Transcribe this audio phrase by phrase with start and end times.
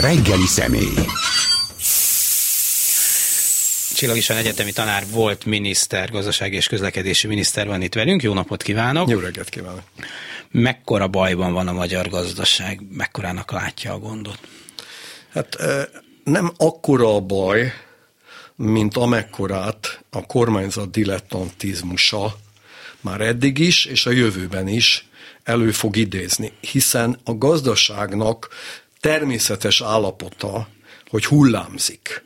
[0.00, 0.94] reggeli személy.
[3.94, 8.22] Csillag István egyetemi tanár volt miniszter, gazdasági és közlekedési miniszter van itt velünk.
[8.22, 9.08] Jó napot kívánok!
[9.08, 9.82] Jó reggelt kívánok!
[10.50, 12.80] Mekkora bajban van a magyar gazdaság?
[12.92, 14.38] Mekkorának látja a gondot?
[15.32, 15.56] Hát
[16.24, 17.72] nem akkora a baj,
[18.56, 22.36] mint amekkorát a kormányzat dilettantizmusa
[23.00, 25.08] már eddig is, és a jövőben is
[25.42, 28.48] elő fog idézni, hiszen a gazdaságnak
[29.00, 30.68] természetes állapota,
[31.08, 32.24] hogy hullámzik.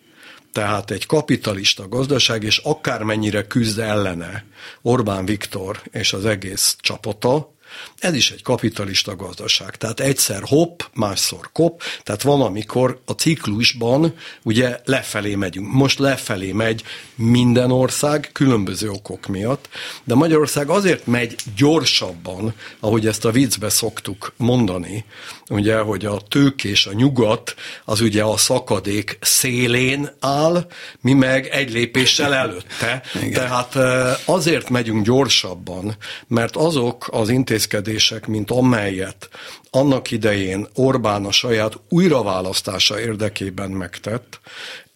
[0.52, 4.44] Tehát egy kapitalista gazdaság, és akármennyire küzd ellene
[4.82, 7.54] Orbán Viktor és az egész csapata,
[7.98, 9.76] ez is egy kapitalista gazdaság.
[9.76, 15.72] Tehát egyszer hopp, másszor kop, tehát van, amikor a ciklusban ugye lefelé megyünk.
[15.72, 16.82] Most lefelé megy
[17.14, 19.68] minden ország különböző okok miatt,
[20.04, 25.04] de Magyarország azért megy gyorsabban, ahogy ezt a viccbe szoktuk mondani,
[25.50, 30.66] ugye, hogy a tők és a nyugat az ugye a szakadék szélén áll,
[31.00, 33.02] mi meg egy lépéssel előtte.
[33.22, 33.32] Igen.
[33.32, 33.76] Tehát
[34.24, 39.28] azért megyünk gyorsabban, mert azok az intézkedések, mint amelyet
[39.70, 44.40] annak idején Orbán a saját újraválasztása érdekében megtett,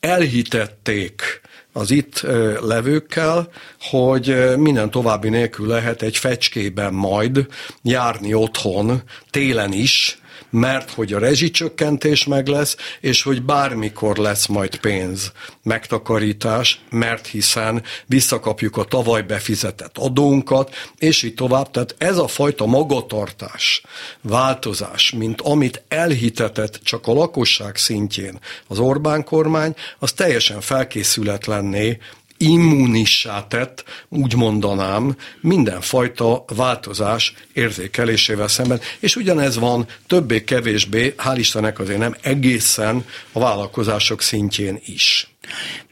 [0.00, 1.40] elhitették
[1.72, 2.26] az itt
[2.60, 7.46] levőkkel, hogy minden további nélkül lehet egy fecskében majd
[7.82, 10.18] járni otthon télen is,
[10.50, 15.32] mert hogy a rezsicsökkentés meg lesz, és hogy bármikor lesz majd pénz,
[15.62, 21.70] megtakarítás, mert hiszen visszakapjuk a tavaly befizetett adónkat, és így tovább.
[21.70, 23.82] Tehát ez a fajta magatartás,
[24.20, 31.98] változás, mint amit elhitetett csak a lakosság szintjén az Orbán kormány, az teljesen felkészületlenné
[32.38, 41.98] immunissá tett, úgy mondanám, mindenfajta változás érzékelésével szemben, és ugyanez van többé-kevésbé, hál' Istennek azért
[41.98, 45.28] nem egészen a vállalkozások szintjén is.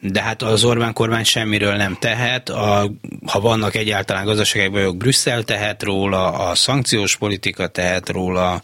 [0.01, 2.91] De hát az Orbán kormány semmiről nem tehet, a,
[3.27, 8.63] ha vannak egyáltalán gazdasági bajok, Brüsszel tehet róla, a szankciós politika tehet róla,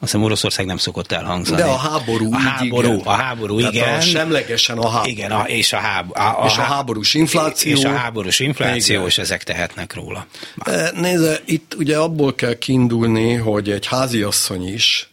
[0.00, 1.62] azt hiszem Oroszország nem szokott elhangzani.
[1.62, 3.00] De a háború, a háború, igen.
[3.04, 3.94] a háború, Tehát igen.
[3.94, 5.10] A semlegesen a háború.
[5.10, 7.72] Igen, a, és a, háb, a, a, és a háborús infláció.
[7.72, 9.06] És a háborús infláció, igen.
[9.06, 10.26] és ezek tehetnek róla.
[10.94, 15.10] Nézze, itt ugye abból kell kiindulni, hogy egy háziasszony is,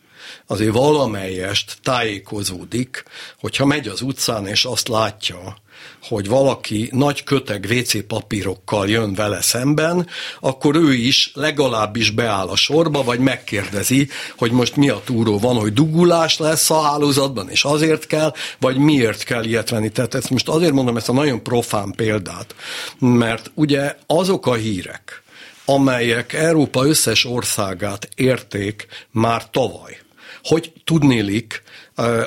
[0.47, 3.03] azért valamelyest tájékozódik,
[3.39, 5.55] hogyha megy az utcán és azt látja,
[6.01, 10.07] hogy valaki nagy köteg WC papírokkal jön vele szemben,
[10.39, 15.55] akkor ő is legalábbis beáll a sorba, vagy megkérdezi, hogy most mi a túró van,
[15.55, 19.89] hogy dugulás lesz a hálózatban, és azért kell, vagy miért kell ilyet venni.
[19.89, 22.55] Tehát ezt most azért mondom ezt a nagyon profán példát,
[22.99, 25.23] mert ugye azok a hírek,
[25.65, 29.97] amelyek Európa összes országát érték már tavaly,
[30.43, 31.63] hogy tudnélik,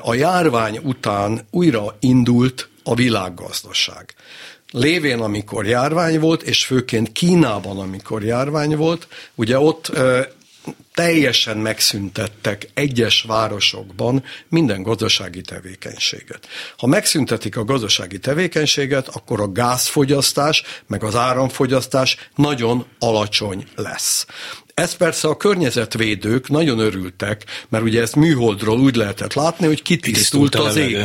[0.03, 4.15] a járvány után újra indult a világgazdaság.
[4.71, 9.93] Lévén, amikor járvány volt, és főként Kínában, amikor járvány volt, ugye ott
[10.95, 16.49] teljesen megszüntettek egyes városokban minden gazdasági tevékenységet.
[16.77, 24.27] Ha megszüntetik a gazdasági tevékenységet, akkor a gázfogyasztás, meg az áramfogyasztás nagyon alacsony lesz.
[24.81, 30.55] Ez persze a környezetvédők nagyon örültek, mert ugye ezt műholdról úgy lehetett látni, hogy kitisztult
[30.55, 30.99] az ég.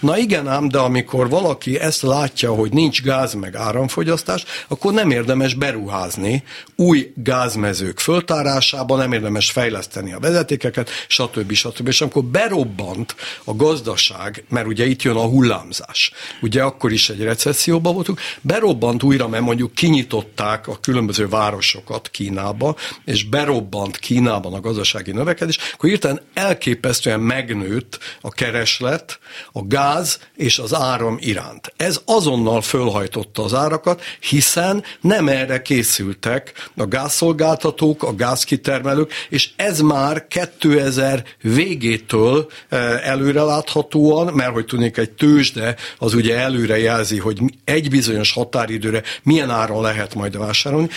[0.00, 5.10] Na igen ám, de amikor valaki ezt látja, hogy nincs gáz meg áramfogyasztás, akkor nem
[5.10, 6.42] érdemes beruházni
[6.76, 11.52] új gázmezők föltárásában, nem érdemes fejleszteni a vezetékeket, stb.
[11.52, 11.88] stb.
[11.88, 13.14] És amikor berobbant
[13.44, 16.12] a gazdaság, mert ugye itt jön a hullámzás,
[16.42, 22.76] ugye akkor is egy recesszióban voltunk, berobbant újra, mert mondjuk kinyitották a különböző városokat Kínába,
[23.04, 29.18] és berobbant Kínában a gazdasági növekedés, akkor hirtelen elképesztően megnőtt a kereslet,
[29.52, 31.72] a gáz és az áram iránt.
[31.76, 39.80] Ez azonnal fölhajtotta az árakat, hiszen nem erre készültek a gázszolgáltatók, a gázkitermelők, és ez
[39.80, 47.38] már 2000 végétől eh, előreláthatóan, mert hogy tudnék egy tőzsde, az ugye előre jelzi, hogy
[47.64, 50.88] egy bizonyos határidőre milyen áron lehet majd vásárolni.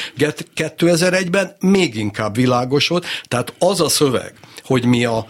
[0.56, 3.06] 2001-ben még még inkább világos volt.
[3.28, 5.28] Tehát az a szöveg, hogy mi a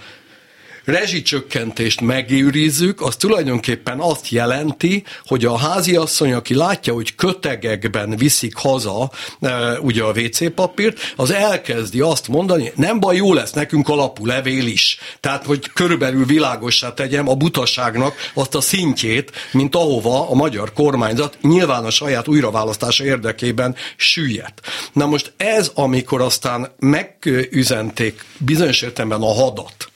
[0.88, 9.12] rezsicsökkentést megőrizzük, az tulajdonképpen azt jelenti, hogy a háziasszony, aki látja, hogy kötegekben viszik haza
[9.42, 14.25] e, ugye a WC papírt, az elkezdi azt mondani, nem baj, jó lesz nekünk alapú
[14.25, 15.00] levél is.
[15.19, 21.38] Tehát, hogy körülbelül világossá tegyem a butaságnak azt a szintjét, mint ahova a magyar kormányzat
[21.42, 24.62] nyilván a saját újraválasztása érdekében süllyedt.
[24.94, 29.92] Na most ez, amikor aztán megüzenték bizonyos értelemben a hadat,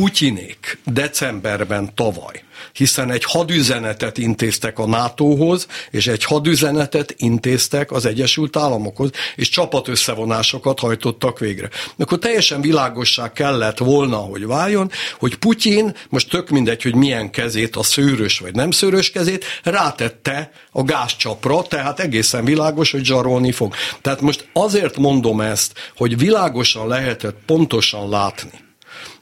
[0.00, 2.42] Putyinék decemberben tavaly
[2.72, 10.78] hiszen egy hadüzenetet intéztek a NATO-hoz, és egy hadüzenetet intéztek az Egyesült Államokhoz, és csapatösszevonásokat
[10.78, 11.68] hajtottak végre.
[11.98, 17.76] Akkor teljesen világosság kellett volna, hogy váljon, hogy Putyin, most tök mindegy, hogy milyen kezét,
[17.76, 23.74] a szőrös vagy nem szőrös kezét, rátette a gázcsapra, tehát egészen világos, hogy zsarolni fog.
[24.00, 28.68] Tehát most azért mondom ezt, hogy világosan lehetett pontosan látni,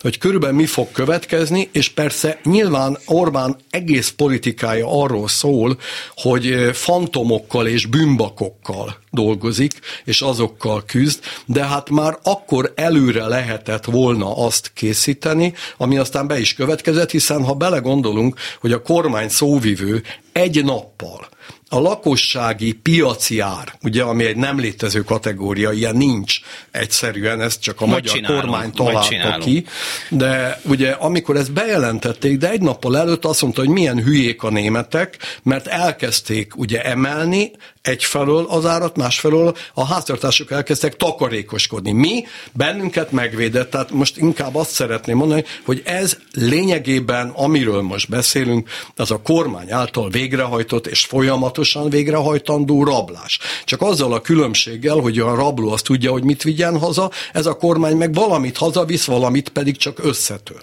[0.00, 5.78] hogy körülbelül mi fog következni, és persze nyilván Orbán egész politikája arról szól,
[6.16, 9.72] hogy fantomokkal és bűnbakokkal dolgozik,
[10.04, 16.38] és azokkal küzd, de hát már akkor előre lehetett volna azt készíteni, ami aztán be
[16.38, 20.02] is következett, hiszen ha belegondolunk, hogy a kormány szóvivő
[20.32, 21.28] egy nappal
[21.68, 27.80] a lakossági piaci ár, ugye, ami egy nem létező kategória, ilyen nincs egyszerűen, ezt csak
[27.80, 29.64] a majd magyar csinálunk, kormány találta ki,
[30.08, 34.50] de ugye amikor ezt bejelentették, de egy nappal előtt azt mondta, hogy milyen hülyék a
[34.50, 37.50] németek, mert elkezdték ugye emelni
[37.88, 41.92] egyfelől az árat, másfelől a háztartások elkezdtek takarékoskodni.
[41.92, 48.68] Mi bennünket megvédett, tehát most inkább azt szeretném mondani, hogy ez lényegében, amiről most beszélünk,
[48.96, 53.38] az a kormány által végrehajtott és folyamatosan végrehajtandó rablás.
[53.64, 57.56] Csak azzal a különbséggel, hogy a rabló azt tudja, hogy mit vigyen haza, ez a
[57.56, 60.62] kormány meg valamit hazavisz, valamit pedig csak összetör.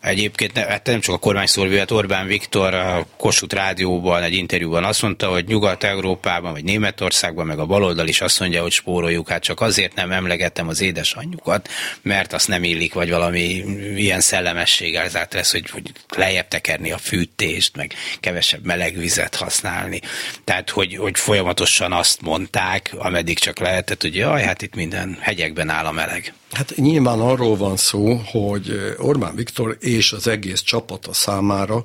[0.00, 4.84] Egyébként hát nem csak a kormány szól, hát Orbán Viktor a Kossuth Rádióban egy interjúban
[4.84, 9.42] azt mondta, hogy Nyugat-Európában, vagy Németországban, meg a baloldal is azt mondja, hogy spóroljuk, hát
[9.42, 11.68] csak azért nem emlegettem az édesanyjukat,
[12.02, 13.42] mert azt nem illik, vagy valami
[13.96, 20.00] ilyen szellemességgel zárt lesz, hogy, hogy lejjebb tekerni a fűtést, meg kevesebb meleg vizet használni.
[20.44, 25.68] Tehát, hogy, hogy folyamatosan azt mondták, ameddig csak lehetett, hogy jaj, hát itt minden hegyekben
[25.68, 26.32] áll a meleg.
[26.50, 31.84] Hát nyilván arról van szó, hogy Orbán Viktor és az egész csapata számára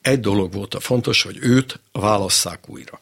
[0.00, 3.00] egy dolog volt a fontos, hogy őt válasszák újra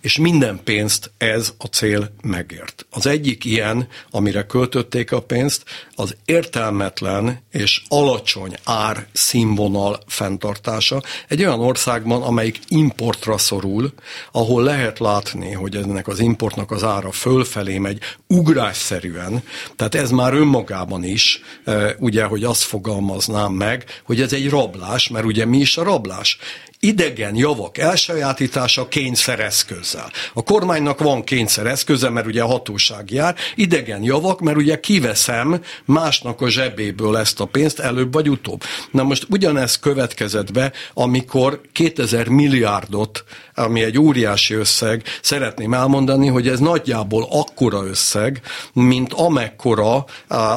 [0.00, 2.86] és minden pénzt ez a cél megért.
[2.90, 5.64] Az egyik ilyen, amire költötték a pénzt,
[5.94, 13.92] az értelmetlen és alacsony ár színvonal fenntartása egy olyan országban, amelyik importra szorul,
[14.32, 19.42] ahol lehet látni, hogy ennek az importnak az ára fölfelé megy ugrásszerűen,
[19.76, 25.08] tehát ez már önmagában is, e, ugye, hogy azt fogalmaznám meg, hogy ez egy rablás,
[25.08, 26.38] mert ugye mi is a rablás?
[26.86, 30.10] Idegen javak elsajátítása kényszereszközzel.
[30.34, 36.40] A kormánynak van kényszereszköze, mert ugye a hatóság jár, idegen javak, mert ugye kiveszem másnak
[36.40, 38.62] a zsebéből ezt a pénzt előbb vagy utóbb.
[38.90, 43.24] Na most ugyanez következett be, amikor 2000 milliárdot,
[43.54, 48.40] ami egy óriási összeg, szeretném elmondani, hogy ez nagyjából akkora összeg,
[48.72, 50.04] mint amekkora,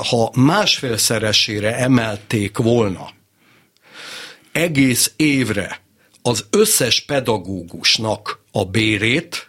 [0.10, 3.18] ha másfélszeresére emelték volna
[4.52, 5.81] egész évre
[6.21, 9.48] az összes pedagógusnak a bérét,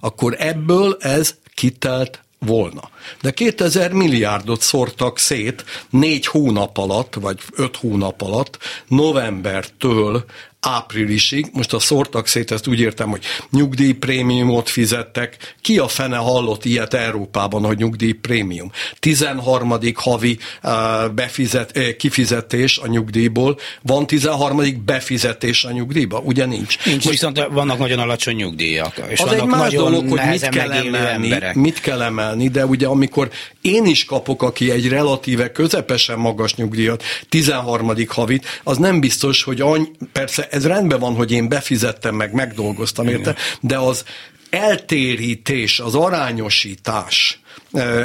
[0.00, 2.90] akkor ebből ez kitelt volna.
[3.22, 8.58] De 2000 milliárdot szórtak szét négy hónap alatt, vagy öt hónap alatt,
[8.88, 10.24] novembertől
[10.60, 15.54] áprilisig, most a szórtak szét, ezt úgy értem, hogy nyugdíjprémiumot fizettek.
[15.62, 18.70] Ki a fene hallott ilyet Európában, hogy nyugdíjprémium?
[18.98, 19.74] 13.
[19.94, 20.72] havi uh,
[21.14, 24.84] befizet, uh, kifizetés a nyugdíjból, van 13.
[24.84, 26.18] befizetés a nyugdíjba?
[26.18, 26.84] Ugye nincs.
[26.84, 29.02] Nincs, most, viszont vannak nagyon alacsony nyugdíjak.
[29.08, 31.54] És az egy más dolog, hogy mit kell, emelni, emberek.
[31.54, 37.02] mit kell emelni, de ugye amikor én is kapok, aki egy relatíve közepesen magas nyugdíjat,
[37.28, 37.92] 13.
[38.08, 43.08] havit, az nem biztos, hogy any, persze ez rendben van, hogy én befizettem meg, megdolgoztam
[43.08, 44.04] érte, de az
[44.50, 47.39] eltérítés, az arányosítás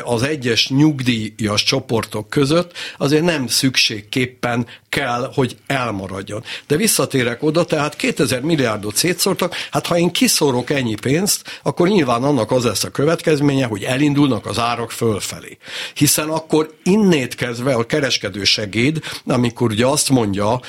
[0.04, 6.44] az egyes nyugdíjas csoportok között azért nem szükségképpen kell, hogy elmaradjon.
[6.68, 12.24] De visszatérek oda, tehát 2000 milliárdot szétszórtak, hát ha én kiszorok ennyi pénzt, akkor nyilván
[12.24, 15.58] annak az lesz a következménye, hogy elindulnak az árak fölfelé.
[15.94, 20.60] Hiszen akkor innét kezdve a kereskedő segéd, amikor ugye azt mondja,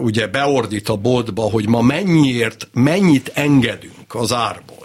[0.00, 4.75] ugye beordít a boltba, hogy ma mennyiért, mennyit engedünk az árból,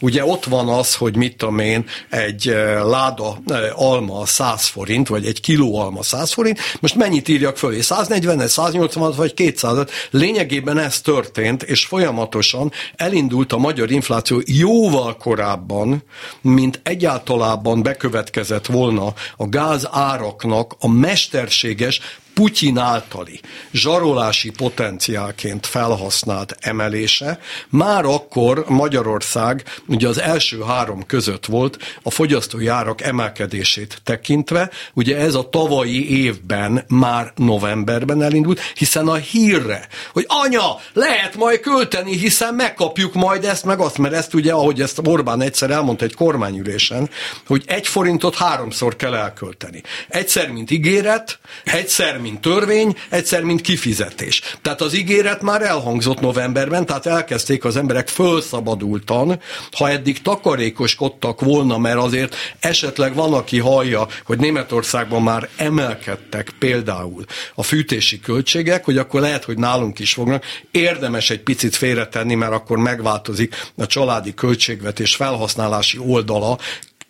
[0.00, 5.08] Ugye ott van az, hogy mit tudom én, egy eh, láda eh, alma 100 forint,
[5.08, 7.80] vagy egy kiló alma 100 forint, most mennyit írjak fölé?
[7.80, 16.02] 140 180 vagy 200 Lényegében ez történt, és folyamatosan elindult a magyar infláció jóval korábban,
[16.40, 22.00] mint egyáltalában bekövetkezett volna a gáz áraknak a mesterséges
[22.34, 23.40] Putyin általi
[23.72, 32.66] zsarolási potenciálként felhasznált emelése már akkor Magyarország ugye az első három között volt a fogyasztói
[32.66, 40.26] árak emelkedését tekintve, ugye ez a tavalyi évben már novemberben elindult, hiszen a hírre, hogy
[40.28, 45.00] anya, lehet majd költeni, hiszen megkapjuk majd ezt, meg azt, mert ezt ugye, ahogy ezt
[45.04, 47.10] Orbán egyszer elmondta egy kormányülésen,
[47.46, 49.82] hogy egy forintot háromszor kell elkölteni.
[50.08, 54.42] Egyszer, mint ígéret, egyszer, mint törvény, egyszer, mint kifizetés.
[54.62, 61.78] Tehát az ígéret már elhangzott novemberben, tehát elkezdték az emberek fölszabadultan, ha eddig takarékoskodtak volna,
[61.78, 67.24] mert azért esetleg van, aki hallja, hogy Németországban már emelkedtek például
[67.54, 70.44] a fűtési költségek, hogy akkor lehet, hogy nálunk is fognak.
[70.70, 76.58] Érdemes egy picit félretenni, mert akkor megváltozik a családi költségvetés felhasználási oldala,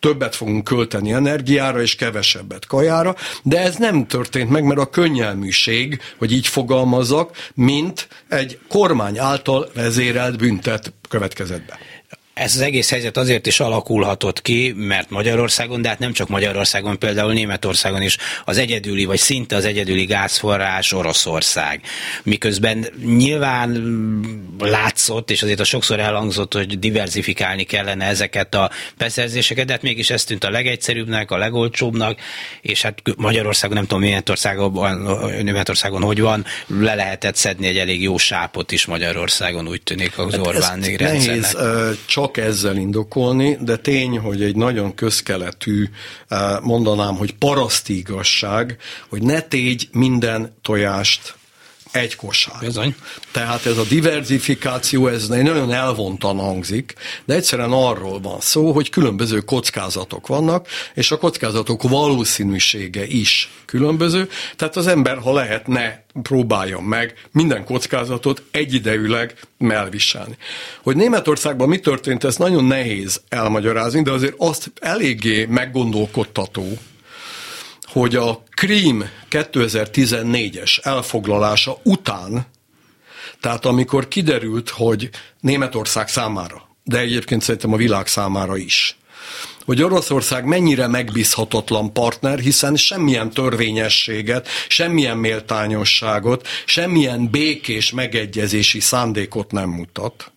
[0.03, 6.01] többet fogunk költeni energiára és kevesebbet kajára, de ez nem történt meg, mert a könnyelműség,
[6.17, 11.79] hogy így fogalmazzak, mint egy kormány által vezérelt büntet következett be
[12.33, 16.99] ez az egész helyzet azért is alakulhatott ki, mert Magyarországon, de hát nem csak Magyarországon,
[16.99, 21.81] például Németországon is az egyedüli, vagy szinte az egyedüli gázforrás Oroszország.
[22.23, 23.71] Miközben nyilván
[24.59, 30.09] látszott, és azért a sokszor elhangzott, hogy diversifikálni kellene ezeket a beszerzéseket, de hát mégis
[30.09, 32.19] ez tűnt a legegyszerűbbnek, a legolcsóbbnak,
[32.61, 34.71] és hát Magyarországon, nem tudom, Németországon,
[35.43, 40.31] Németországon hogy van, le lehetett szedni egy elég jó sápot is Magyarországon, úgy tűnik az
[40.31, 41.57] hát Orbán Nehéz,
[42.23, 45.89] csak ezzel indokolni, de tény, hogy egy nagyon közkeletű,
[46.27, 48.77] eh, mondanám, hogy paraszti igazság,
[49.09, 51.35] hogy ne tégy minden tojást
[51.93, 52.55] egy kosár.
[52.59, 52.95] Bizony.
[53.31, 56.93] Tehát ez a diversifikáció, ez nagyon elvontan hangzik,
[57.25, 64.29] de egyszerűen arról van szó, hogy különböző kockázatok vannak, és a kockázatok valószínűsége is különböző,
[64.55, 70.37] tehát az ember, ha lehetne, próbáljon meg minden kockázatot egyidejűleg melviselni.
[70.83, 76.77] Hogy Németországban mi történt, ez nagyon nehéz elmagyarázni, de azért azt eléggé meggondolkodtató,
[77.93, 82.45] hogy a Krím 2014-es elfoglalása után,
[83.39, 85.09] tehát amikor kiderült, hogy
[85.39, 88.97] Németország számára, de egyébként szerintem a világ számára is,
[89.65, 99.69] hogy Oroszország mennyire megbízhatatlan partner, hiszen semmilyen törvényességet, semmilyen méltányosságot, semmilyen békés megegyezési szándékot nem
[99.69, 100.32] mutat.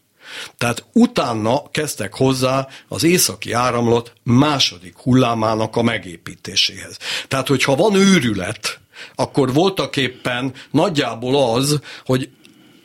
[0.58, 6.98] Tehát utána kezdtek hozzá az északi áramlat második hullámának a megépítéséhez.
[7.28, 8.80] Tehát, hogyha van őrület,
[9.14, 12.30] akkor voltak éppen nagyjából az, hogy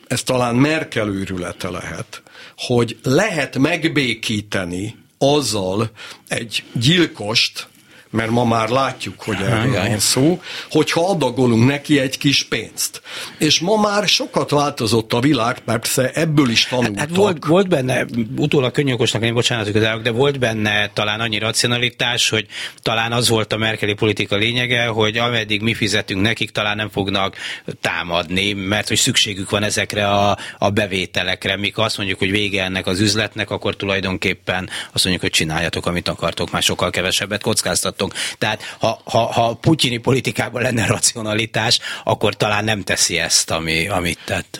[0.06, 2.22] ez talán Merkel őrülete lehet,
[2.56, 5.90] hogy lehet megbékíteni azzal
[6.28, 7.68] egy gyilkost,
[8.12, 10.40] mert ma már látjuk, hogy erről van szó,
[10.70, 13.02] hogyha adagolunk neki egy kis pénzt.
[13.38, 16.98] És ma már sokat változott a világ, persze ebből is tanultak.
[16.98, 22.28] Hát, hát volt, volt benne, utólag könnyűkosnak én bocsánat, de volt benne talán annyi racionalitás,
[22.28, 22.46] hogy
[22.82, 27.36] talán az volt a merkeli politika lényege, hogy ameddig mi fizetünk nekik, talán nem fognak
[27.80, 31.56] támadni, mert hogy szükségük van ezekre a, a bevételekre.
[31.56, 36.08] Míg azt mondjuk, hogy vége ennek az üzletnek, akkor tulajdonképpen azt mondjuk, hogy csináljatok, amit
[36.08, 38.36] akartok, már sokkal kevesebbet kockáztatok látunk.
[38.38, 44.18] Tehát ha, ha, ha putyini politikában lenne racionalitás, akkor talán nem teszi ezt, ami, amit
[44.24, 44.56] tett.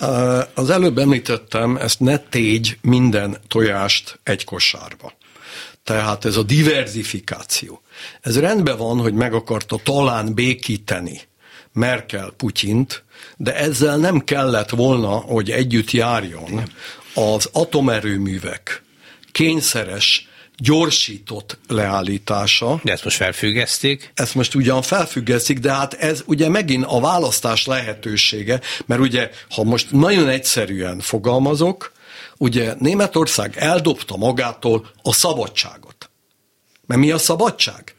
[0.55, 5.13] Az előbb említettem, ezt ne tégy minden tojást egy kosárba.
[5.85, 7.83] Tehát ez a diversifikáció.
[8.21, 11.21] Ez rendben van, hogy meg akarta talán békíteni
[11.73, 13.05] Merkel Putyint,
[13.37, 16.63] de ezzel nem kellett volna, hogy együtt járjon
[17.15, 18.83] az atomerőművek
[19.33, 20.29] kényszeres
[20.63, 22.81] gyorsított leállítása.
[22.85, 24.13] De ezt most felfüggesztik?
[24.15, 29.63] Ezt most ugyan felfüggesztik, de hát ez ugye megint a választás lehetősége, mert ugye, ha
[29.63, 31.93] most nagyon egyszerűen fogalmazok,
[32.39, 36.11] ugye Németország eldobta magától a szabadságot.
[36.87, 37.95] Mert mi a szabadság?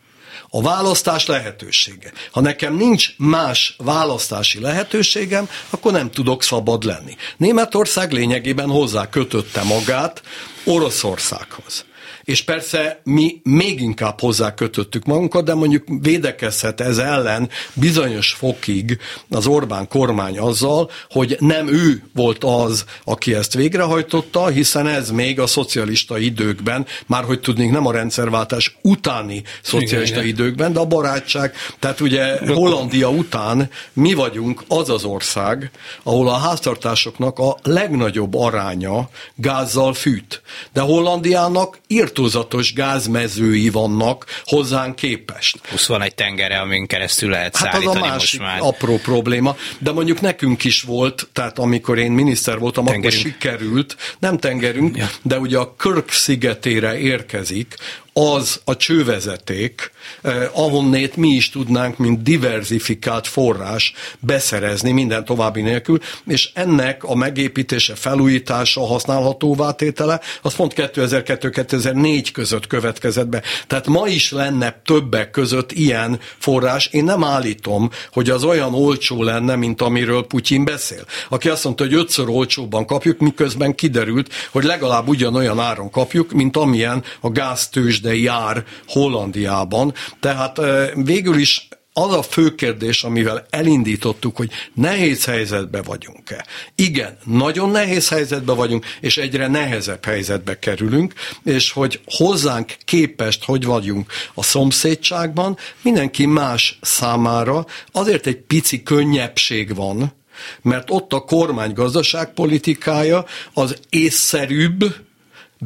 [0.50, 2.12] A választás lehetősége.
[2.32, 7.16] Ha nekem nincs más választási lehetőségem, akkor nem tudok szabad lenni.
[7.38, 10.22] Németország lényegében hozzá kötötte magát
[10.66, 11.86] Oroszországhoz
[12.24, 18.98] és persze mi még inkább hozzá kötöttük magunkat, de mondjuk védekezhet ez ellen bizonyos fokig
[19.30, 25.40] az Orbán kormány azzal, hogy nem ő volt az, aki ezt végrehajtotta, hiszen ez még
[25.40, 30.86] a szocialista időkben, már hogy tudnék nem a rendszerváltás utáni szocialista igen, időkben, de a
[30.86, 35.72] barátság, tehát ugye Hollandia után mi vagyunk az az ország,
[36.04, 40.42] ahol a háztartásoknak a legnagyobb aránya gázzal fűt.
[40.74, 45.58] De Hollandiának írt irtózatos gázmezői vannak hozzánk képest.
[45.68, 48.60] Plusz van egy tengere, amin keresztül lehet hát szállítani az a másik most már.
[48.62, 53.24] apró probléma, de mondjuk nekünk is volt, tehát amikor én miniszter voltam, tengerünk.
[53.26, 55.10] akkor sikerült, nem tengerünk, ja.
[55.22, 57.76] de ugye a Körk szigetére érkezik
[58.14, 59.92] az a csővezeték,
[60.22, 67.16] eh, ahonnét mi is tudnánk, mint diversifikált forrás beszerezni minden további nélkül, és ennek a
[67.16, 73.42] megépítése, felújítása, használhatóvá tétele, az pont 2002-2004 között következett be.
[73.68, 76.88] Tehát ma is lenne többek között ilyen forrás.
[76.88, 81.06] Én nem állítom, hogy az olyan olcsó lenne, mint amiről Putyin beszél.
[81.30, 86.58] Aki azt mondta, hogy ötször olcsóbban kapjuk, miközben kiderült, hogy legalább ugyanolyan áron kapjuk, mint
[86.58, 89.94] amilyen a gáztős de jár Hollandiában.
[90.20, 90.62] Tehát
[90.96, 96.46] végül is az a fő kérdés, amivel elindítottuk, hogy nehéz helyzetbe vagyunk-e.
[96.76, 103.66] Igen, nagyon nehéz helyzetbe vagyunk, és egyre nehezebb helyzetbe kerülünk, és hogy hozzánk képest, hogy
[103.66, 110.14] vagyunk a szomszédságban, mindenki más számára azért egy pici könnyebbség van,
[110.62, 114.96] mert ott a kormány gazdaságpolitikája az észszerűbb,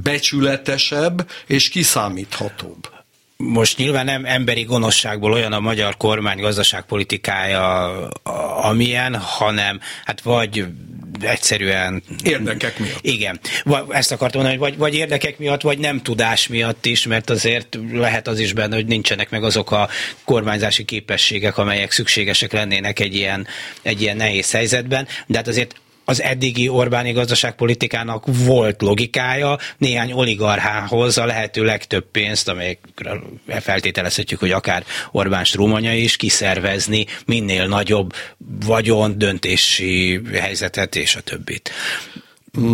[0.04, 2.96] becsületesebb és kiszámíthatóbb
[3.38, 7.92] most nyilván nem emberi gonoszságból olyan a magyar kormány gazdaságpolitikája,
[8.62, 10.66] amilyen, hanem hát vagy
[11.22, 12.04] egyszerűen...
[12.24, 13.00] Érdekek miatt.
[13.02, 13.40] Igen.
[13.90, 17.78] Ezt akartam mondani, hogy vagy, vagy érdekek miatt, vagy nem tudás miatt is, mert azért
[17.92, 19.90] lehet az is benne, hogy nincsenek meg azok a
[20.24, 23.48] kormányzási képességek, amelyek szükségesek lennének egy ilyen,
[23.82, 25.76] egy ilyen nehéz helyzetben, de hát azért
[26.10, 33.24] az eddigi Orbáni gazdaságpolitikának volt logikája, néhány oligarchához a lehető legtöbb pénzt, amelyekről
[33.60, 38.14] feltételezhetjük, hogy akár Orbán strómanya is, kiszervezni minél nagyobb
[38.66, 41.72] vagyon, döntési helyzetet és a többit.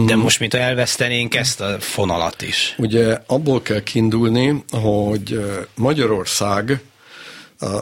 [0.06, 2.74] De most, mint elvesztenénk ezt a fonalat is.
[2.78, 5.40] Ugye abból kell kiindulni, hogy
[5.76, 6.82] Magyarország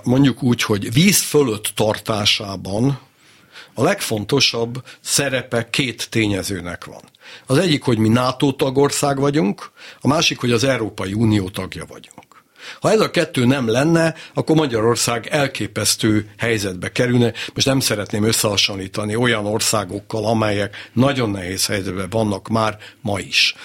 [0.04, 3.00] mondjuk úgy, hogy víz fölött tartásában
[3.82, 7.02] a legfontosabb szerepe két tényezőnek van.
[7.46, 9.72] Az egyik, hogy mi NATO tagország vagyunk,
[10.02, 12.44] a másik, hogy az Európai Unió tagja vagyunk.
[12.82, 17.34] Ha ez a kettő nem lenne, akkor Magyarország elképesztő helyzetbe kerülne.
[17.54, 23.56] Most nem szeretném összehasonlítani olyan országokkal, amelyek nagyon nehéz helyzetben vannak már ma is.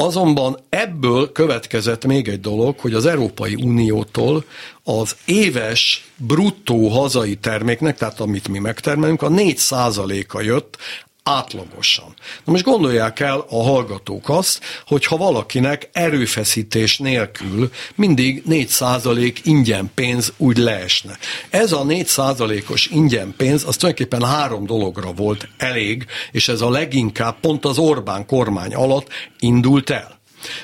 [0.00, 4.44] Azonban ebből következett még egy dolog, hogy az Európai Uniótól
[4.84, 10.76] az éves bruttó hazai terméknek, tehát amit mi megtermelünk, a 4%-a jött
[11.22, 12.14] átlagosan.
[12.44, 19.90] Na most gondolják el a hallgatók azt, hogy ha valakinek erőfeszítés nélkül mindig 4% ingyen
[19.94, 21.18] pénz úgy leesne.
[21.50, 27.40] Ez a 4%-os ingyen pénz, az tulajdonképpen három dologra volt elég, és ez a leginkább
[27.40, 30.18] pont az Orbán kormány alatt indult el.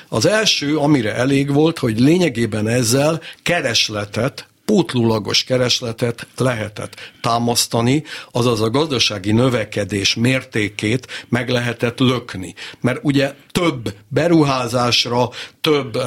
[0.09, 8.69] Az első, amire elég volt, hogy lényegében ezzel keresletet pótlulagos keresletet lehetett támasztani, azaz a
[8.69, 12.55] gazdasági növekedés mértékét meg lehetett lökni.
[12.81, 15.29] Mert ugye több beruházásra,
[15.61, 15.97] több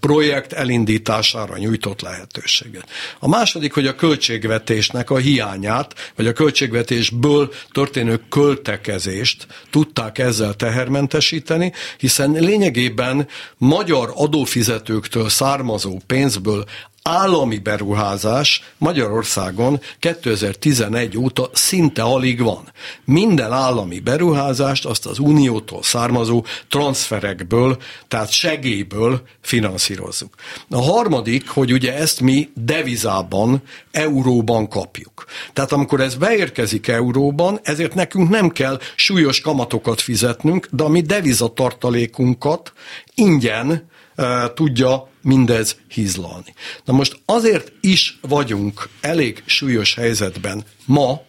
[0.00, 2.88] projekt elindítására nyújtott lehetőséget.
[3.18, 11.72] A második, hogy a költségvetésnek a hiányát, vagy a költségvetésből történő költekezést tudták ezzel tehermentesíteni,
[11.98, 16.64] hiszen lényegében magyar adófizetőktől származó pénzből
[17.06, 22.72] állami beruházás Magyarországon 2011 óta szinte alig van.
[23.04, 27.76] Minden állami beruházást azt az uniótól származó transferekből,
[28.08, 30.34] tehát segélyből finanszírozzuk.
[30.70, 35.24] A harmadik, hogy ugye ezt mi devizában, euróban kapjuk.
[35.52, 41.00] Tehát amikor ez beérkezik euróban, ezért nekünk nem kell súlyos kamatokat fizetnünk, de a mi
[41.00, 42.72] devizatartalékunkat
[43.14, 43.94] ingyen
[44.54, 46.54] tudja mindez hízlalni.
[46.84, 51.20] Na most azért is vagyunk elég súlyos helyzetben ma,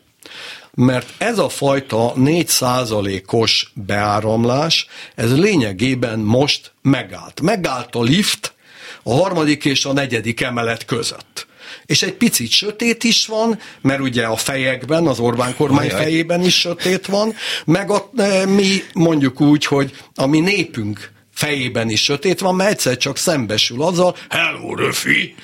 [0.74, 7.42] mert ez a fajta 4%-os beáramlás, ez lényegében most megállt.
[7.42, 8.56] Megállt a lift
[9.04, 11.48] a harmadik és a negyedik emelet között.
[11.86, 16.60] És egy picit sötét is van, mert ugye a fejekben, az Orbán kormány fejében is
[16.60, 17.34] sötét van,
[17.66, 18.10] meg a,
[18.48, 23.82] mi mondjuk úgy, hogy a mi népünk fejében is sötét van, mert egyszer csak szembesül
[23.82, 25.36] azzal, hello Röfi,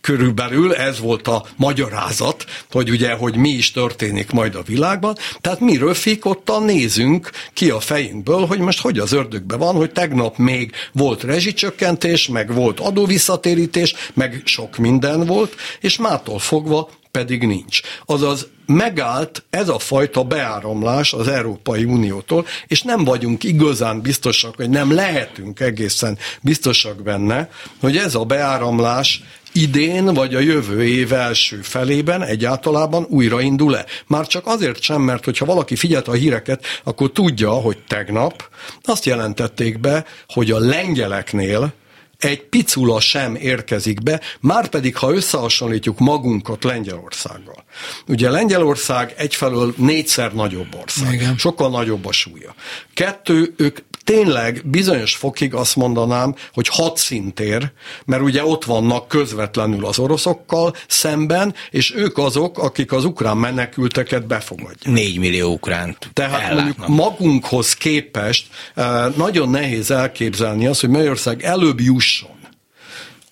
[0.00, 5.16] körülbelül ez volt a magyarázat, hogy ugye, hogy mi is történik majd a világban.
[5.40, 10.36] Tehát mi röfikottan nézünk ki a fejünkből, hogy most hogy az ördögben van, hogy tegnap
[10.36, 17.80] még volt rezsicsökkentés, meg volt adóvisszatérítés, meg sok minden volt, és mától fogva pedig nincs.
[18.06, 24.70] Azaz megállt ez a fajta beáramlás az Európai Uniótól, és nem vagyunk igazán biztosak, hogy
[24.70, 31.60] nem lehetünk egészen biztosak benne, hogy ez a beáramlás idén vagy a jövő év első
[31.62, 33.84] felében egyáltalában újraindul-e.
[34.06, 38.48] Már csak azért sem, mert hogyha valaki figyelt a híreket, akkor tudja, hogy tegnap
[38.82, 41.72] azt jelentették be, hogy a lengyeleknél
[42.18, 47.64] egy picula sem érkezik be, már pedig ha összehasonlítjuk magunkat Lengyelországgal.
[48.06, 51.38] Ugye Lengyelország egyfelől négyszer nagyobb ország, Igen.
[51.38, 52.54] sokkal nagyobb a súlya.
[52.94, 53.78] Kettő, ők
[54.10, 57.72] tényleg bizonyos fokig azt mondanám, hogy hadszintér,
[58.04, 64.26] mert ugye ott vannak közvetlenül az oroszokkal szemben, és ők azok, akik az ukrán menekülteket
[64.26, 64.84] befogadják.
[64.84, 66.76] Négy millió ukránt Tehát ellátnak.
[66.76, 72.39] mondjuk magunkhoz képest eh, nagyon nehéz elképzelni azt, hogy Magyarország előbb jusson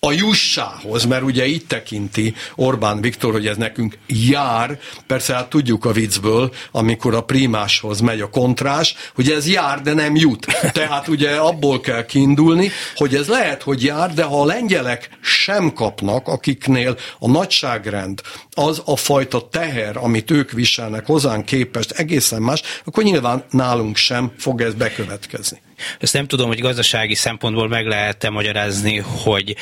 [0.01, 5.85] a jussához, mert ugye itt tekinti Orbán Viktor, hogy ez nekünk jár, persze hát tudjuk
[5.85, 10.45] a viccből, amikor a primáshoz megy a kontrás, hogy ez jár, de nem jut.
[10.71, 15.73] Tehát ugye abból kell kiindulni, hogy ez lehet, hogy jár, de ha a lengyelek sem
[15.73, 18.21] kapnak, akiknél a nagyságrend,
[18.59, 24.31] az a fajta teher, amit ők viselnek hozzánk képest egészen más, akkor nyilván nálunk sem
[24.37, 25.61] fog ez bekövetkezni.
[25.99, 29.55] Ezt nem tudom, hogy gazdasági szempontból meg lehet-e magyarázni, hogy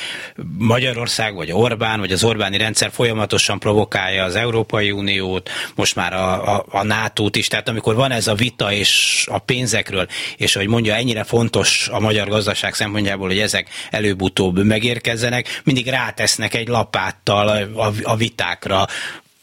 [0.58, 6.56] Magyarország, vagy Orbán, vagy az Orbáni rendszer folyamatosan provokálja az Európai Uniót, most már a,
[6.56, 10.08] a, a NATO-t is, tehát amikor van ez a vita és a pénzekről,
[10.38, 16.54] és hogy mondja, ennyire fontos a magyar gazdaság szempontjából, hogy ezek előbb-utóbb megérkezzenek, mindig rátesznek
[16.54, 18.87] egy lapáttal a, a, a vitákra,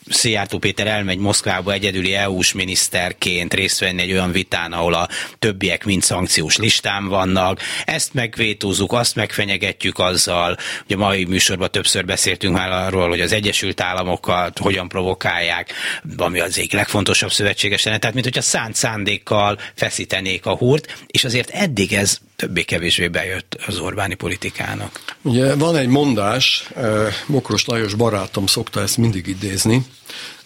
[0.09, 5.85] Szijjártó Péter elmegy Moszkvába egyedüli EU-s miniszterként részt venni egy olyan vitán, ahol a többiek
[5.85, 7.61] mind szankciós listán vannak.
[7.85, 10.57] Ezt megvétózzuk, azt megfenyegetjük azzal.
[10.85, 15.73] Ugye mai műsorban többször beszéltünk már arról, hogy az Egyesült Államokat hogyan provokálják,
[16.17, 17.99] ami az egyik legfontosabb szövetséges lenne.
[17.99, 23.79] Tehát, mint hogyha szánt szándékkal feszítenék a húrt, és azért eddig ez többé-kevésbé bejött az
[23.79, 25.01] Orbáni politikának.
[25.23, 29.87] Ugye van egy mondás, eh, Mokros Lajos barátom szokta ezt mindig idézni,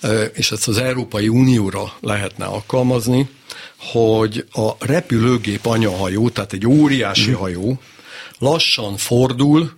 [0.01, 3.29] eh, és ezt az Európai Unióra lehetne alkalmazni,
[3.79, 7.40] hogy a repülőgép anyahajó, tehát egy óriási mhm.
[7.40, 7.81] hajó,
[8.38, 9.72] lassan fordul,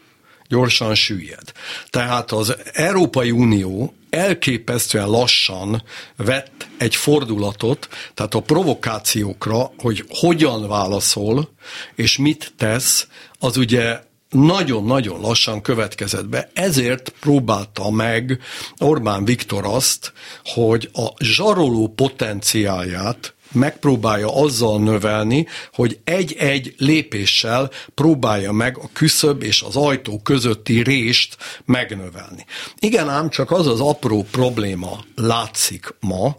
[0.49, 1.53] gyorsan süllyed.
[1.91, 5.83] Tehát az Európai Unió elképesztően lassan
[6.17, 11.51] vett egy fordulatot, tehát a provokációkra, hogy hogyan válaszol,
[11.95, 16.51] és mit tesz, az ugye nagyon-nagyon lassan következett be.
[16.55, 18.41] Ezért próbálta meg
[18.79, 20.13] Orbán Viktor azt,
[20.45, 29.63] hogy a zsaroló potenciálját megpróbálja azzal növelni, hogy egy-egy lépéssel próbálja meg a küszöb és
[29.63, 32.45] az ajtó közötti rést megnövelni.
[32.79, 36.37] Igen ám csak az az apró probléma látszik ma,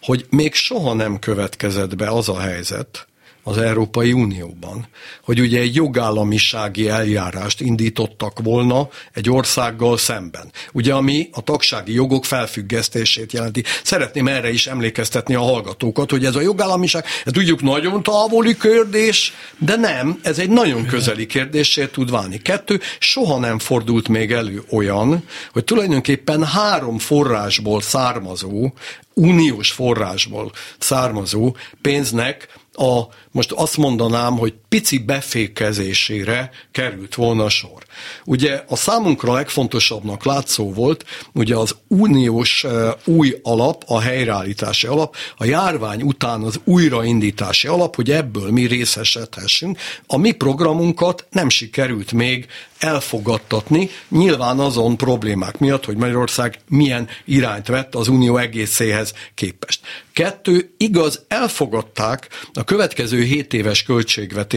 [0.00, 3.06] hogy még soha nem következett be az a helyzet,
[3.42, 4.86] az Európai Unióban,
[5.24, 10.52] hogy ugye egy jogállamisági eljárást indítottak volna egy országgal szemben.
[10.72, 13.64] Ugye ami a tagsági jogok felfüggesztését jelenti.
[13.82, 19.32] Szeretném erre is emlékeztetni a hallgatókat, hogy ez a jogállamiság, ez tudjuk nagyon távoli kérdés,
[19.58, 22.38] de nem, ez egy nagyon közeli kérdésé tud válni.
[22.38, 28.72] Kettő, soha nem fordult még elő olyan, hogy tulajdonképpen három forrásból származó,
[29.14, 37.82] uniós forrásból származó pénznek a, most azt mondanám, hogy pici befékezésére került volna sor.
[38.24, 42.66] Ugye a számunkra legfontosabbnak látszó volt, ugye az uniós
[43.04, 49.78] új alap, a helyreállítási alap, a járvány után az újraindítási alap, hogy ebből mi részesedhessünk.
[50.06, 52.46] A mi programunkat nem sikerült még
[52.78, 59.80] elfogadtatni, nyilván azon problémák miatt, hogy Magyarország milyen irányt vett az unió egészéhez képest.
[60.12, 63.82] Kettő, igaz, elfogadták a következő 7 éves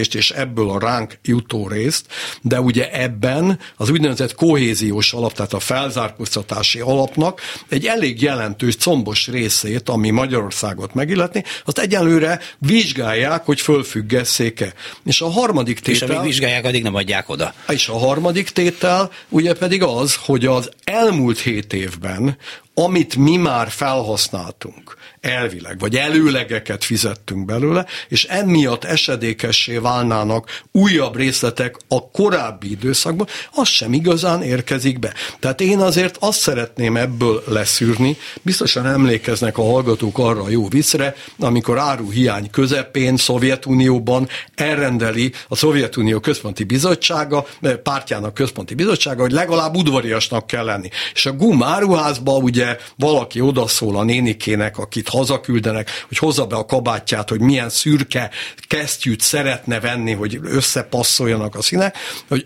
[0.06, 2.06] költségvetést, és ebből a ránk jutó részt,
[2.42, 9.28] de ugye ebben az úgynevezett kohéziós alap, tehát a felzárkóztatási alapnak egy elég jelentős combos
[9.28, 14.74] részét, ami Magyarországot megilletni, azt egyelőre vizsgálják, hogy fölfüggesszék-e.
[15.06, 16.10] És a harmadik tétel...
[16.10, 17.54] És amíg vizsgálják, addig nem adják oda.
[17.68, 22.38] És a harmadik tétel ugye pedig az, hogy az elmúlt hét évben,
[22.74, 31.76] amit mi már felhasználtunk, elvileg, vagy előlegeket fizettünk belőle, és emiatt esedékessé válnának újabb részletek
[31.88, 35.14] a korábbi időszakban, az sem igazán érkezik be.
[35.40, 41.16] Tehát én azért azt szeretném ebből leszűrni, biztosan emlékeznek a hallgatók arra a jó viccre,
[41.40, 49.76] amikor áruhiány közepén Szovjetunióban elrendeli a Szovjetunió központi bizottsága, eh, pártjának központi bizottsága, hogy legalább
[49.76, 50.90] udvariasnak kell lenni.
[51.14, 56.66] És a GUM áruházba ugye valaki odaszól a nénikének, akit hazaküldenek, hogy hozza be a
[56.66, 58.30] kabátját, hogy milyen szürke
[58.68, 61.98] kesztyűt szeretne venni, hogy összepasszoljanak a színek,
[62.28, 62.46] hogy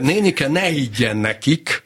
[0.00, 1.82] nénike ne higgyen nekik,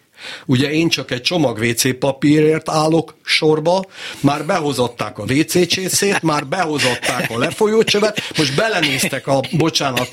[0.47, 3.85] Ugye én csak egy csomag WC papírért állok sorba,
[4.21, 10.09] már behozották a WC csészét, már behozották a lefolyócsövet, most belenéztek a, bocsánat,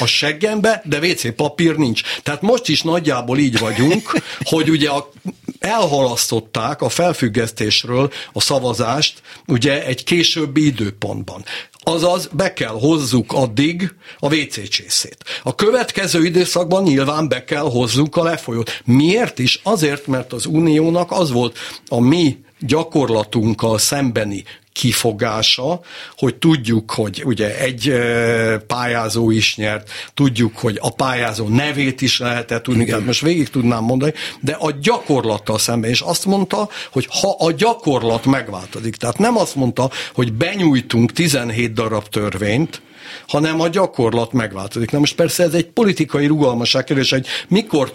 [0.00, 2.02] a seggembe, de WC papír nincs.
[2.22, 5.10] Tehát most is nagyjából így vagyunk, hogy ugye a
[5.58, 11.44] elhalasztották a felfüggesztésről a szavazást ugye egy későbbi időpontban.
[11.88, 15.16] Azaz be kell hozzuk addig a WC csészét.
[15.42, 18.82] A következő időszakban nyilván be kell hozzuk a lefolyót.
[18.84, 19.60] Miért is?
[19.62, 24.44] Azért, mert az uniónak az volt a mi gyakorlatunkkal szembeni
[24.76, 25.80] kifogása,
[26.16, 27.94] hogy tudjuk, hogy ugye egy
[28.66, 33.02] pályázó is nyert, tudjuk, hogy a pályázó nevét is lehetett tudni, Igen.
[33.02, 38.24] most végig tudnám mondani, de a gyakorlattal szemben, és azt mondta, hogy ha a gyakorlat
[38.24, 42.82] megváltozik, tehát nem azt mondta, hogy benyújtunk 17 darab törvényt,
[43.26, 44.90] hanem a gyakorlat megváltozik.
[44.90, 47.92] Na most persze ez egy politikai rugalmasság kérdés, hogy mikor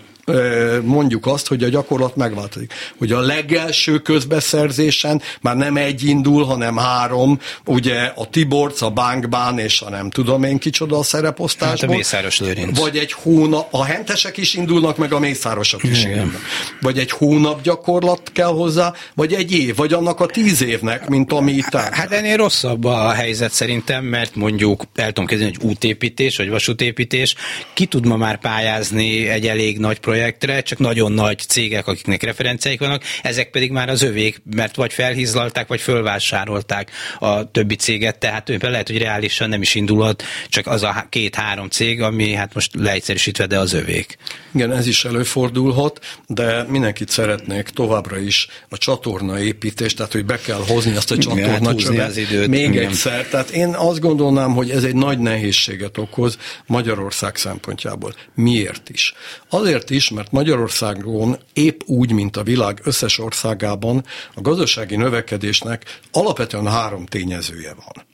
[0.84, 2.73] mondjuk azt, hogy a gyakorlat megváltozik.
[2.97, 9.60] Hogy a legelső közbeszerzésen már nem egy indul, hanem három, ugye a Tiborc, a Bankbán
[9.60, 11.79] és a nem tudom én kicsoda a szereposztásból.
[11.79, 12.79] Hát a Mészáros Lőrinc.
[12.79, 16.12] Vagy egy hónap, a hentesek is indulnak, meg a Mészárosok is Igen.
[16.12, 16.41] indulnak.
[16.81, 21.34] Vagy egy hónap gyakorlat kell hozzá, vagy egy év, vagy annak a tíz évnek, mint
[21.34, 21.91] ami itt áll.
[21.91, 27.36] Hát ennél rosszabb a helyzet szerintem, mert mondjuk el tudom kezdeni, hogy útépítés, vagy vasútépítés,
[27.73, 32.80] ki tud ma már pályázni egy elég nagy projektre, csak nagyon nagy cégek, akiknek referenciáik
[32.80, 38.58] vannak, ezek pedig már az övék, mert vagy felhizlalták, vagy fölvásárolták a többi céget, tehát
[38.62, 43.45] lehet, hogy reálisan nem is indulhat, csak az a két-három cég, ami hát most leegyszerűsítve,
[43.45, 44.17] de az övék.
[44.54, 50.39] Igen, ez is előfordulhat, de mindenkit szeretnék továbbra is a csatorna építés, tehát hogy be
[50.39, 52.47] kell hozni azt a csatorna hát az időt.
[52.47, 52.88] még Igen.
[52.88, 53.28] egyszer.
[53.28, 58.13] Tehát én azt gondolnám, hogy ez egy nagy nehézséget okoz Magyarország szempontjából.
[58.36, 59.13] Miért is?
[59.50, 65.99] Azért is, is, mert Magyarországon épp úgy, mint a világ összes országában a gazdasági növekedésnek
[66.11, 68.05] alapvetően három tényezője van.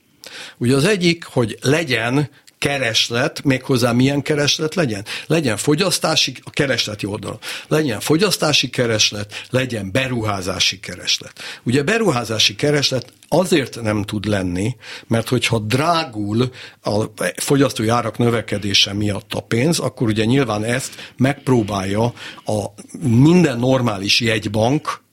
[0.58, 5.04] Ugye az egyik, hogy legyen kereslet, méghozzá milyen kereslet legyen?
[5.26, 11.42] Legyen fogyasztási, a keresleti oldalon, legyen fogyasztási kereslet, legyen beruházási kereslet.
[11.62, 16.50] Ugye beruházási kereslet azért nem tud lenni, mert hogyha drágul
[16.82, 17.04] a
[17.36, 22.12] fogyasztói árak növekedése miatt a pénz, akkor ugye nyilván ezt megpróbálja
[22.44, 22.64] a
[23.00, 25.06] minden normális jegybank,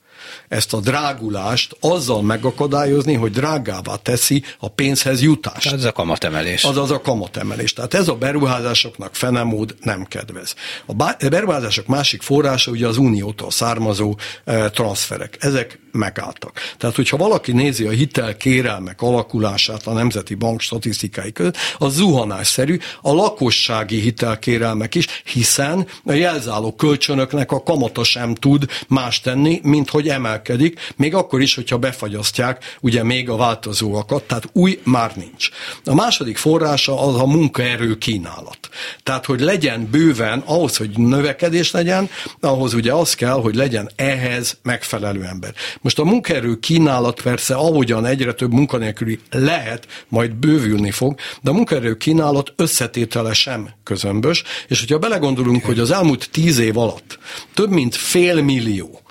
[0.48, 5.62] ezt a drágulást azzal megakadályozni, hogy drágává teszi a pénzhez jutást.
[5.62, 6.64] Tehát ez a kamatemelés.
[6.64, 7.72] Az az a kamatemelés.
[7.72, 10.54] Tehát ez a beruházásoknak fenemód nem kedvez.
[10.86, 15.36] A beruházások másik forrása ugye az uniótól származó e, transferek.
[15.40, 16.60] Ezek megálltak.
[16.78, 23.12] Tehát, hogyha valaki nézi a hitelkérelmek alakulását a Nemzeti Bank statisztikái között, az zuhanásszerű, a
[23.12, 30.08] lakossági hitelkérelmek is, hiszen a jelzáló kölcsönöknek a kamata sem tud más tenni, mint hogy
[30.36, 35.48] emelkedik, még akkor is, hogyha befagyasztják ugye még a változóakat, tehát új már nincs.
[35.84, 38.68] A második forrása az a munkaerő kínálat.
[39.02, 42.08] Tehát, hogy legyen bőven, ahhoz, hogy növekedés legyen,
[42.40, 45.54] ahhoz ugye az kell, hogy legyen ehhez megfelelő ember.
[45.80, 51.54] Most a munkaerő kínálat persze, ahogyan egyre több munkanélküli lehet, majd bővülni fog, de a
[51.54, 57.18] munkaerő kínálat összetétele sem közömbös, és hogyha belegondolunk, hogy az elmúlt tíz év alatt
[57.54, 59.05] több mint fél millió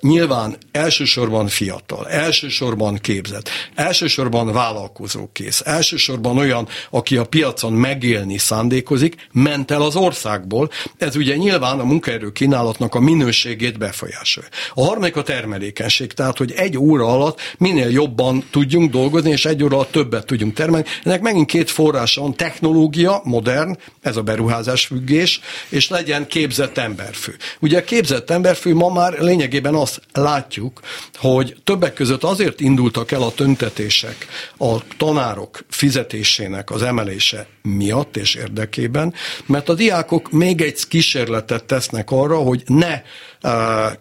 [0.00, 9.70] Nyilván elsősorban fiatal, elsősorban képzett, elsősorban vállalkozókész, elsősorban olyan, aki a piacon megélni szándékozik, ment
[9.70, 10.70] el az országból.
[10.98, 14.48] Ez ugye nyilván a munkaerő kínálatnak a minőségét befolyásolja.
[14.74, 19.62] A harmadik a termelékenység, tehát hogy egy óra alatt minél jobban tudjunk dolgozni, és egy
[19.62, 20.86] óra alatt többet tudjunk termelni.
[21.04, 27.36] Ennek megint két forrása van, technológia, modern, ez a beruházás függés, és legyen képzett emberfő.
[27.60, 30.80] Ugye a képzett emberfő ma már lényeg lényegében azt látjuk,
[31.14, 34.26] hogy többek között azért indultak el a töntetések
[34.58, 39.14] a tanárok fizetésének az emelése miatt és érdekében,
[39.46, 43.02] mert a diákok még egy kísérletet tesznek arra, hogy ne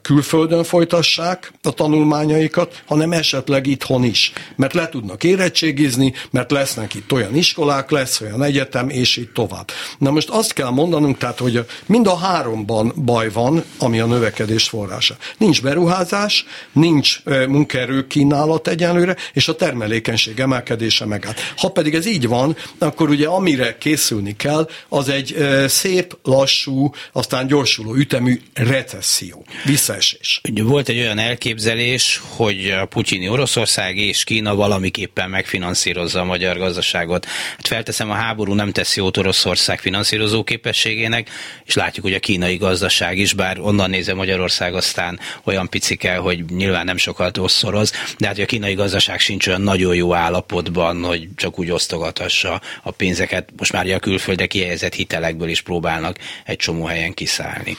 [0.02, 4.34] külföldön folytassák a tanulmányaikat, hanem esetleg itthon is.
[4.56, 9.72] Mert le tudnak érettségizni, mert lesznek itt olyan iskolák, lesz olyan egyetem, és így tovább.
[9.98, 14.68] Na most azt kell mondanunk, tehát, hogy mind a háromban baj van, ami a növekedés
[14.70, 15.16] forrása.
[15.38, 21.40] Nincs beruházás, nincs munkaerő kínálat egyenlőre, és a termelékenység emelkedése megállt.
[21.58, 25.36] Ha pedig ez így van, akkor ugye amire készülni kell, az egy
[25.68, 30.42] szép, lassú, aztán gyorsuló ütemű recesszió recesszió, visszaesés.
[30.64, 37.26] Volt egy olyan elképzelés, hogy a putyini Oroszország és Kína valamiképpen megfinanszírozza a magyar gazdaságot.
[37.26, 41.30] Hát felteszem, a háború nem tesz jót Oroszország finanszírozó képességének,
[41.66, 46.46] és látjuk, hogy a kínai gazdaság is, bár onnan nézve Magyarország aztán olyan picike, hogy
[46.46, 51.28] nyilván nem sokat osszoroz, de hát a kínai gazdaság sincs olyan nagyon jó állapotban, hogy
[51.36, 53.50] csak úgy osztogathassa a pénzeket.
[53.58, 57.78] Most már a külföldre kihelyezett hitelekből is próbálnak egy csomó helyen kiszállni.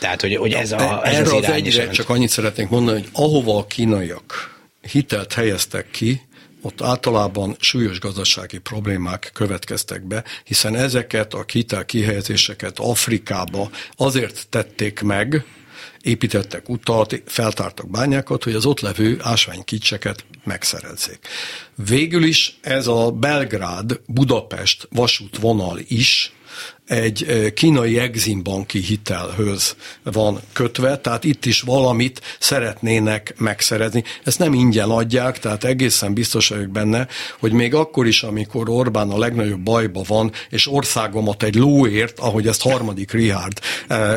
[0.00, 3.08] Tehát, hogy, hogy ez, a, ez Erre az, az egyre csak annyit szeretnék mondani, hogy
[3.12, 4.58] ahova a kínaiak
[4.90, 6.28] hitelt helyeztek ki,
[6.62, 15.00] ott általában súlyos gazdasági problémák következtek be, hiszen ezeket a hitel kihelyezéseket Afrikába azért tették
[15.00, 15.44] meg,
[16.02, 21.18] építettek utat, feltártak bányákat, hogy az ott levő ásványkicseket megszerezzék.
[21.74, 26.32] Végül is ez a Belgrád-Budapest vasútvonal is
[26.90, 34.04] egy kínai eximbanki hitelhöz van kötve, tehát itt is valamit szeretnének megszerezni.
[34.24, 37.06] Ezt nem ingyen adják, tehát egészen biztos vagyok benne,
[37.38, 42.46] hogy még akkor is, amikor Orbán a legnagyobb bajba van, és országomat egy lóért, ahogy
[42.46, 43.60] ezt harmadik Richard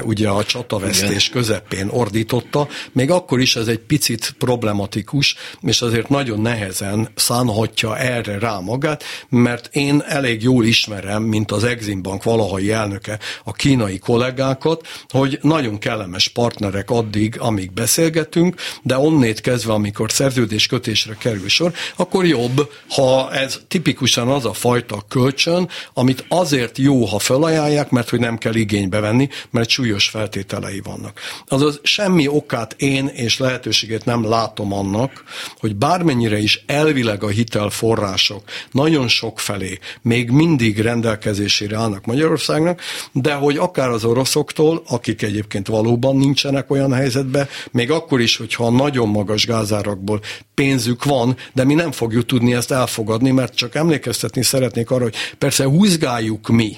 [0.03, 6.41] ugye a csatavesztés közepén ordította, még akkor is ez egy picit problematikus, és azért nagyon
[6.41, 12.71] nehezen szánhatja erre rá magát, mert én elég jól ismerem, mint az Eximbank valaha amerikai
[12.71, 20.11] elnöke a kínai kollégákat, hogy nagyon kellemes partnerek addig, amíg beszélgetünk, de onnét kezdve, amikor
[20.11, 26.77] szerződés kötésre kerül sor, akkor jobb, ha ez tipikusan az a fajta kölcsön, amit azért
[26.77, 31.19] jó, ha felajánlják, mert hogy nem kell igénybe venni, mert súlyos feltételei vannak.
[31.47, 35.23] Azaz semmi okát én és lehetőséget nem látom annak,
[35.59, 42.81] hogy bármennyire is elvileg a hitelforrások nagyon sok felé még mindig rendelkezésére állnak Magyarország, Magyarországnak,
[43.11, 48.69] de hogy akár az oroszoktól, akik egyébként valóban nincsenek olyan helyzetben, még akkor is, hogyha
[48.69, 50.21] nagyon magas gázárakból
[50.53, 55.15] pénzük van, de mi nem fogjuk tudni ezt elfogadni, mert csak emlékeztetni szeretnék arra, hogy
[55.37, 56.77] persze húzgáljuk mi,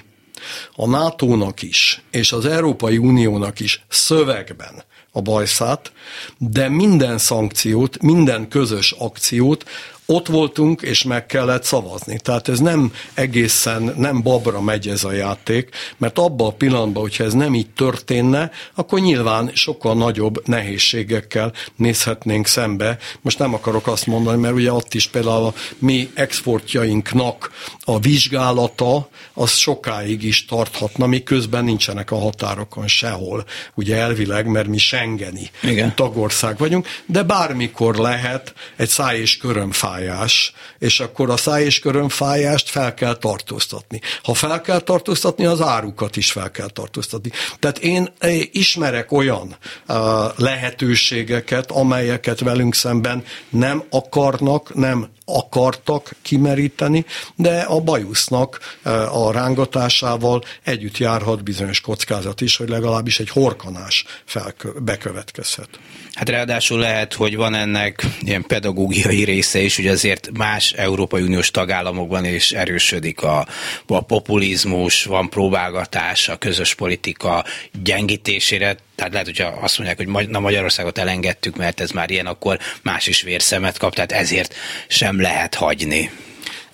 [0.75, 5.91] a NATO-nak is, és az Európai Uniónak is szövegben a bajszát,
[6.37, 9.65] de minden szankciót, minden közös akciót
[10.05, 12.19] ott voltunk, és meg kellett szavazni.
[12.19, 17.23] Tehát ez nem egészen, nem babra megy ez a játék, mert abban a pillanatban, hogyha
[17.23, 22.97] ez nem így történne, akkor nyilván sokkal nagyobb nehézségekkel nézhetnénk szembe.
[23.21, 27.51] Most nem akarok azt mondani, mert ugye ott is például a mi exportjainknak
[27.83, 34.77] a vizsgálata, az sokáig is tarthatna, miközben nincsenek a határokon sehol, ugye elvileg, mert mi
[34.77, 35.95] Schengeni Igen.
[35.95, 41.79] tagország vagyunk, de bármikor lehet egy száj és körömfáj körömfájás, és akkor a száj és
[41.79, 44.01] körömfájást fel kell tartóztatni.
[44.23, 47.31] Ha fel kell tartóztatni, az árukat is fel kell tartóztatni.
[47.59, 49.55] Tehát én eh, ismerek olyan
[49.87, 49.97] uh,
[50.35, 57.05] lehetőségeket, amelyeket velünk szemben nem akarnak, nem akartak kimeríteni,
[57.35, 64.05] de a bajusznak eh, a rángatásával együtt járhat bizonyos kockázat is, hogy legalábbis egy horkanás
[64.25, 65.69] felkö- bekövetkezhet.
[66.15, 71.51] Hát ráadásul lehet, hogy van ennek ilyen pedagógiai része is, hogy azért más Európai Uniós
[71.51, 73.47] tagállamokban is erősödik a,
[73.87, 77.45] a populizmus, van próbálgatás a közös politika
[77.83, 82.59] gyengítésére, tehát lehet, hogyha azt mondják, hogy na Magyarországot elengedtük, mert ez már ilyen, akkor
[82.81, 84.55] más is vérszemet kap, tehát ezért
[84.87, 86.09] sem lehet hagyni.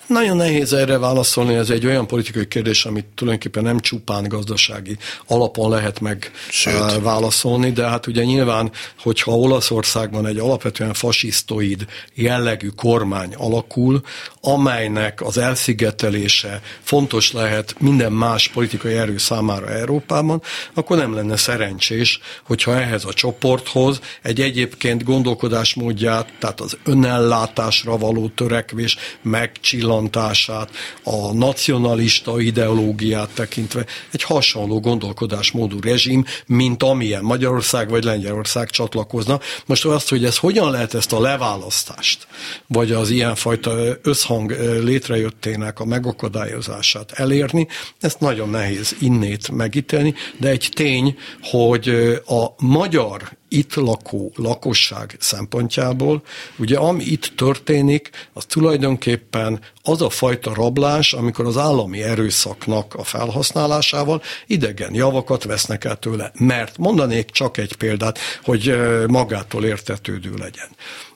[0.06, 5.70] Nagyon nehéz erre válaszolni, ez egy olyan politikai kérdés, amit tulajdonképpen nem csupán gazdasági alapon
[5.70, 6.74] lehet meg Sőt.
[6.74, 14.00] Eh, válaszolni, de hát ugye nyilván, hogyha Olaszországban egy alapvetően fasisztoid jellegű kormány alakul,
[14.40, 20.42] amelynek az elszigetelése fontos lehet minden más politikai erő számára Európában,
[20.74, 28.28] akkor nem lenne szerencsés, hogyha ehhez a csoporthoz egy egyébként gondolkodásmódját, tehát az önellátásra való
[28.28, 30.70] törekvés megcsillan felrontását,
[31.02, 39.40] a nacionalista ideológiát tekintve egy hasonló gondolkodásmódú rezsim, mint amilyen Magyarország vagy Lengyelország csatlakozna.
[39.66, 42.26] Most azt, hogy ez hogyan lehet ezt a leválasztást,
[42.66, 44.50] vagy az ilyenfajta összhang
[44.82, 47.68] létrejöttének a megakadályozását elérni,
[48.00, 51.88] ezt nagyon nehéz innét megítélni, de egy tény, hogy
[52.26, 56.22] a magyar itt lakó lakosság szempontjából,
[56.58, 63.04] ugye ami itt történik, az tulajdonképpen az a fajta rablás, amikor az állami erőszaknak a
[63.04, 66.32] felhasználásával idegen javakat vesznek el tőle.
[66.38, 68.76] Mert mondanék csak egy példát, hogy
[69.06, 70.68] magától értetődő legyen.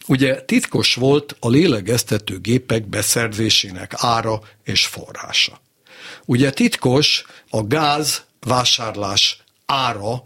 [0.07, 5.61] Ugye titkos volt a lélegeztető gépek beszerzésének ára és forrása.
[6.25, 10.23] Ugye titkos a gáz vásárlás ára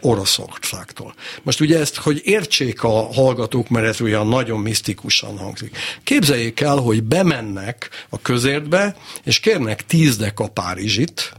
[0.00, 1.14] Oroszországtól.
[1.42, 5.76] Most ugye ezt, hogy értsék a hallgatók, mert ez olyan nagyon misztikusan hangzik.
[6.04, 11.32] Képzeljék el, hogy bemennek a közértbe, és kérnek tíz deka Párizsit,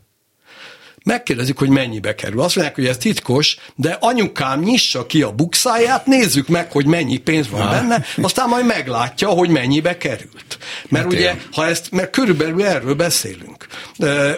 [1.04, 2.42] megkérdezik, hogy mennyibe kerül.
[2.42, 7.18] Azt mondják, hogy ez titkos, de anyukám nyissa ki a bukszáját, nézzük meg, hogy mennyi
[7.18, 10.58] pénz van benne, aztán majd meglátja, hogy mennyibe került.
[10.90, 13.68] Mert hát ugye, ha ezt, mert körülbelül erről beszélünk.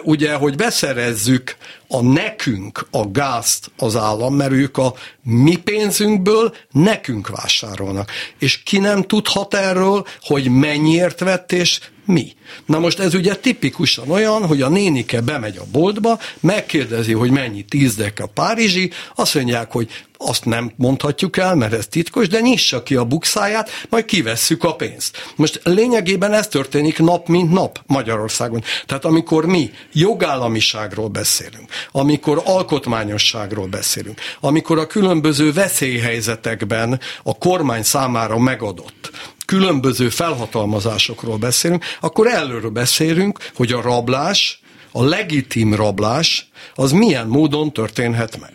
[0.02, 1.56] Ugye, hogy beszerezzük
[1.92, 8.10] a nekünk a gázt az állam, mert ők a mi pénzünkből nekünk vásárolnak.
[8.38, 12.32] És ki nem tudhat erről, hogy mennyiért vett és mi.
[12.66, 17.62] Na most ez ugye tipikusan olyan, hogy a nénike bemegy a boltba, megkérdezi, hogy mennyi
[17.62, 22.82] tízdek a Párizsi, azt mondják, hogy azt nem mondhatjuk el, mert ez titkos, de nyissa
[22.82, 25.32] ki a bukszáját, majd kivesszük a pénzt.
[25.36, 28.62] Most lényegében ez történik nap mint nap Magyarországon.
[28.86, 38.38] Tehát amikor mi jogállamiságról beszélünk, amikor alkotmányosságról beszélünk, amikor a különböző veszélyhelyzetekben a kormány számára
[38.38, 39.10] megadott
[39.44, 44.60] különböző felhatalmazásokról beszélünk, akkor előről beszélünk, hogy a rablás,
[44.92, 48.52] a legitim rablás, az milyen módon történhet meg.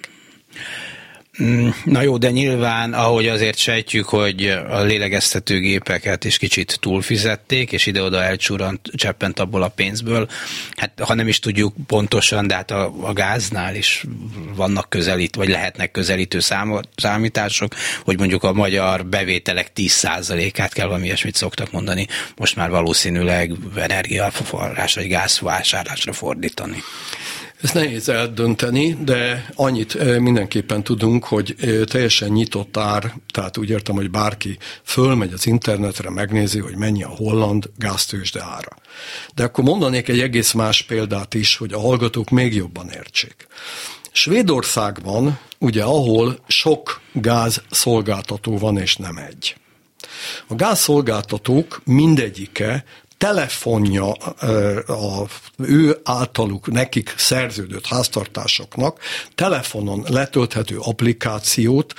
[1.43, 7.85] Mm, na jó, de nyilván, ahogy azért sejtjük, hogy a lélegeztetőgépeket is kicsit túlfizették, és
[7.85, 10.27] ide-oda elcsúrant, cseppent abból a pénzből.
[10.75, 14.03] Hát ha nem is tudjuk pontosan, de hát a, a gáznál is
[14.55, 16.39] vannak közelít, vagy lehetnek közelítő
[16.95, 23.51] számítások, hogy mondjuk a magyar bevételek 10%-át kell valami ilyesmit szoktak mondani, most már valószínűleg
[23.75, 26.83] energiaforrás vagy gázvásárlásra fordítani.
[27.61, 34.11] Ezt nehéz eldönteni, de annyit mindenképpen tudunk, hogy teljesen nyitott ár, tehát úgy értem, hogy
[34.11, 38.75] bárki fölmegy az internetre, megnézi, hogy mennyi a holland gáztősde ára.
[39.35, 43.47] De akkor mondanék egy egész más példát is, hogy a hallgatók még jobban értsék.
[44.11, 49.55] Svédországban, ugye ahol sok gázszolgáltató van, és nem egy.
[50.47, 52.83] A gázszolgáltatók mindegyike
[53.17, 54.11] telefonja
[54.87, 55.25] a
[55.57, 58.99] ő általuk nekik szerződött háztartásoknak
[59.35, 61.93] telefonon letölthető applikációt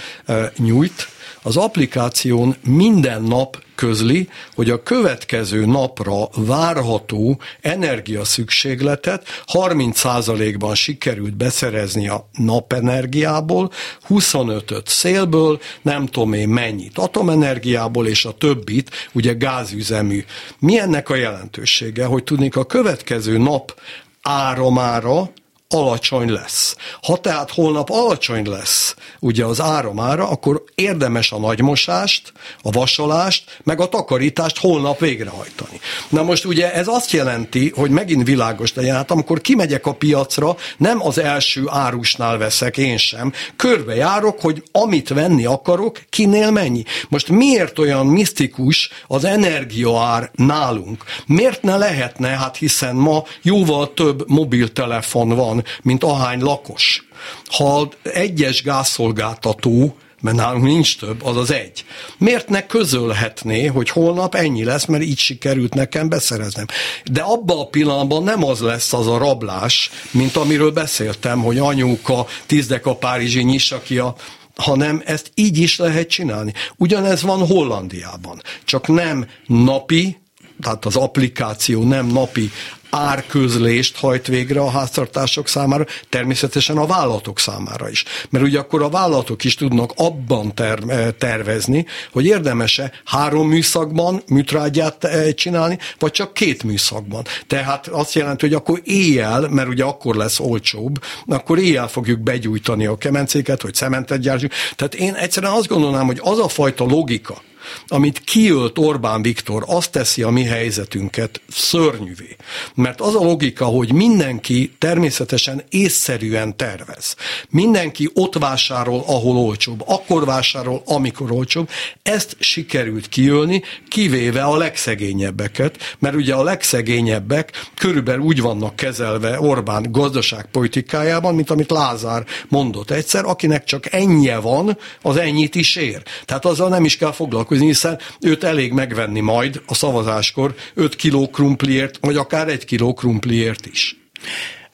[0.57, 1.09] nyújt,
[1.47, 12.28] az applikáción minden nap közli, hogy a következő napra várható energiaszükségletet 30%-ban sikerült beszerezni a
[12.32, 13.70] napenergiából,
[14.09, 20.24] 25-öt szélből, nem tudom én mennyit atomenergiából, és a többit ugye gázüzemű.
[20.59, 23.80] Mi ennek a jelentősége, hogy tudnék a következő nap
[24.22, 25.30] áramára
[25.69, 26.77] alacsony lesz.
[27.03, 33.81] Ha tehát holnap alacsony lesz ugye az áramára, akkor érdemes a nagymosást, a vasolást, meg
[33.81, 35.81] a takarítást holnap végrehajtani.
[36.09, 40.57] Na most ugye ez azt jelenti, hogy megint világos legyen, hát amikor kimegyek a piacra,
[40.77, 46.83] nem az első árusnál veszek én sem, körbejárok, hogy amit venni akarok, kinél mennyi.
[47.09, 51.05] Most miért olyan misztikus az energiaár nálunk?
[51.27, 57.09] Miért ne lehetne, hát hiszen ma jóval több mobiltelefon van, van, mint ahány lakos.
[57.50, 61.84] Ha egyes gázszolgáltató mert nálunk nincs több, az az egy.
[62.18, 66.66] Miért ne közölhetné, hogy holnap ennyi lesz, mert így sikerült nekem beszereznem.
[67.04, 72.26] De abban a pillanatban nem az lesz az a rablás, mint amiről beszéltem, hogy anyuka
[72.46, 74.14] tízdek a Párizsi nyissa ki a
[74.57, 76.52] hanem ezt így is lehet csinálni.
[76.76, 80.18] Ugyanez van Hollandiában, csak nem napi,
[80.61, 82.50] tehát az applikáció nem napi
[82.90, 88.04] árközlést hajt végre a háztartások számára, természetesen a vállalatok számára is.
[88.30, 94.22] Mert ugye akkor a vállalatok is tudnak abban ter- eh, tervezni, hogy érdemese három műszakban
[94.28, 97.24] műtrágyát eh, csinálni, vagy csak két műszakban.
[97.46, 102.86] Tehát azt jelenti, hogy akkor éjjel, mert ugye akkor lesz olcsóbb, akkor éjjel fogjuk begyújtani
[102.86, 104.52] a kemencéket, hogy cementet gyártsunk.
[104.76, 107.42] Tehát én egyszerűen azt gondolnám, hogy az a fajta logika,
[107.87, 112.37] amit kiölt Orbán Viktor, azt teszi a mi helyzetünket szörnyűvé.
[112.75, 117.17] Mert az a logika, hogy mindenki természetesen észszerűen tervez.
[117.51, 121.69] Mindenki ott vásárol, ahol olcsóbb, akkor vásárol, amikor olcsóbb.
[122.03, 129.87] Ezt sikerült kiölni, kivéve a legszegényebbeket, mert ugye a legszegényebbek körülbelül úgy vannak kezelve Orbán
[129.91, 136.03] gazdaságpolitikájában, mint amit Lázár mondott egyszer, akinek csak ennyi van, az ennyit is ér.
[136.25, 140.96] Tehát azzal nem is kell foglalkozni foglalkozni, hiszen őt elég megvenni majd a szavazáskor 5
[140.96, 143.96] kiló krumpliért, vagy akár 1 kiló krumpliért is.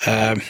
[0.07, 0.41] Uh,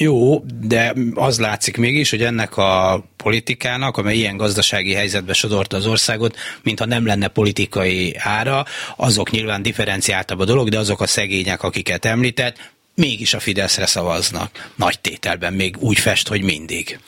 [0.00, 5.86] jó, de az látszik mégis, hogy ennek a politikának, amely ilyen gazdasági helyzetbe sodorta az
[5.86, 8.64] országot, mintha nem lenne politikai ára,
[8.96, 14.70] azok nyilván differenciáltabb a dolog, de azok a szegények, akiket említett, mégis a Fideszre szavaznak.
[14.74, 16.98] Nagy tételben még úgy fest, hogy mindig.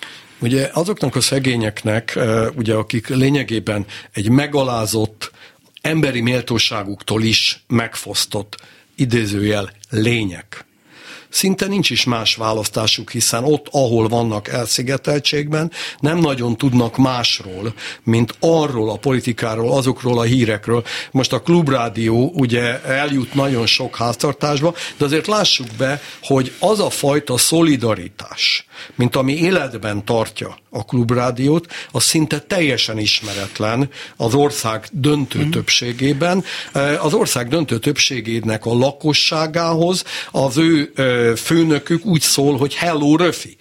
[0.40, 2.18] Ugye azoknak a szegényeknek,
[2.54, 5.30] ugye, akik lényegében egy megalázott,
[5.80, 8.56] emberi méltóságuktól is megfosztott
[8.94, 10.64] idézőjel lények
[11.30, 15.70] szinte nincs is más választásuk, hiszen ott, ahol vannak elszigeteltségben,
[16.00, 20.84] nem nagyon tudnak másról, mint arról a politikáról, azokról a hírekről.
[21.10, 26.90] Most a klubrádió ugye eljut nagyon sok háztartásba, de azért lássuk be, hogy az a
[26.90, 35.44] fajta szolidaritás, mint ami életben tartja a klubrádiót, az szinte teljesen ismeretlen az ország döntő
[35.44, 35.50] mm.
[35.50, 36.44] többségében.
[37.00, 40.92] Az ország döntő többségének a lakosságához az ő
[41.36, 43.56] főnökük úgy szól, hogy hello Röfi.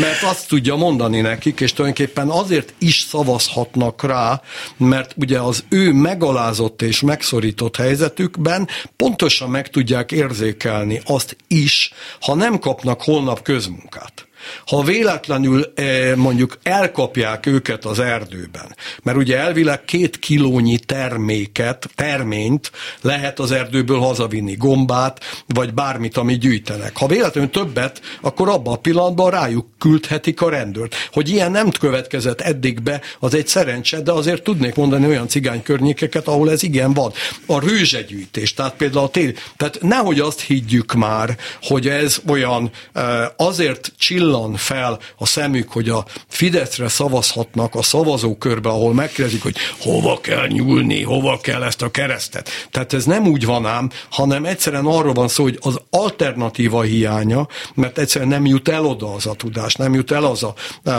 [0.00, 4.42] Mert azt tudja mondani nekik, és tulajdonképpen azért is szavazhatnak rá,
[4.76, 12.34] mert ugye az ő megalázott és megszorított helyzetükben pontosan meg tudják érzékelni azt is, ha
[12.34, 14.27] nem kapnak holnap közmunkát.
[14.66, 22.70] Ha véletlenül eh, mondjuk elkapják őket az erdőben, mert ugye elvileg két kilónyi terméket, terményt
[23.00, 26.96] lehet az erdőből hazavinni, gombát, vagy bármit, amit gyűjtenek.
[26.96, 30.94] Ha véletlenül többet, akkor abban a pillanatban rájuk küldhetik a rendőrt.
[31.12, 35.62] Hogy ilyen nem következett eddig be, az egy szerencse, de azért tudnék mondani olyan cigány
[35.62, 37.12] környékeket, ahol ez igen van.
[37.46, 43.26] A rőzsegyűjtés, tehát például a tél, tehát nehogy azt higgyük már, hogy ez olyan eh,
[43.36, 49.56] azért csillan villan fel a szemük, hogy a Fideszre szavazhatnak a szavazókörbe, ahol megkérdezik, hogy
[49.80, 52.50] hova kell nyúlni, hova kell ezt a keresztet.
[52.70, 57.48] Tehát ez nem úgy van ám, hanem egyszerűen arról van szó, hogy az alternatíva hiánya,
[57.74, 60.54] mert egyszerűen nem jut el oda az a tudás, nem jut el az a
[60.84, 60.92] uh,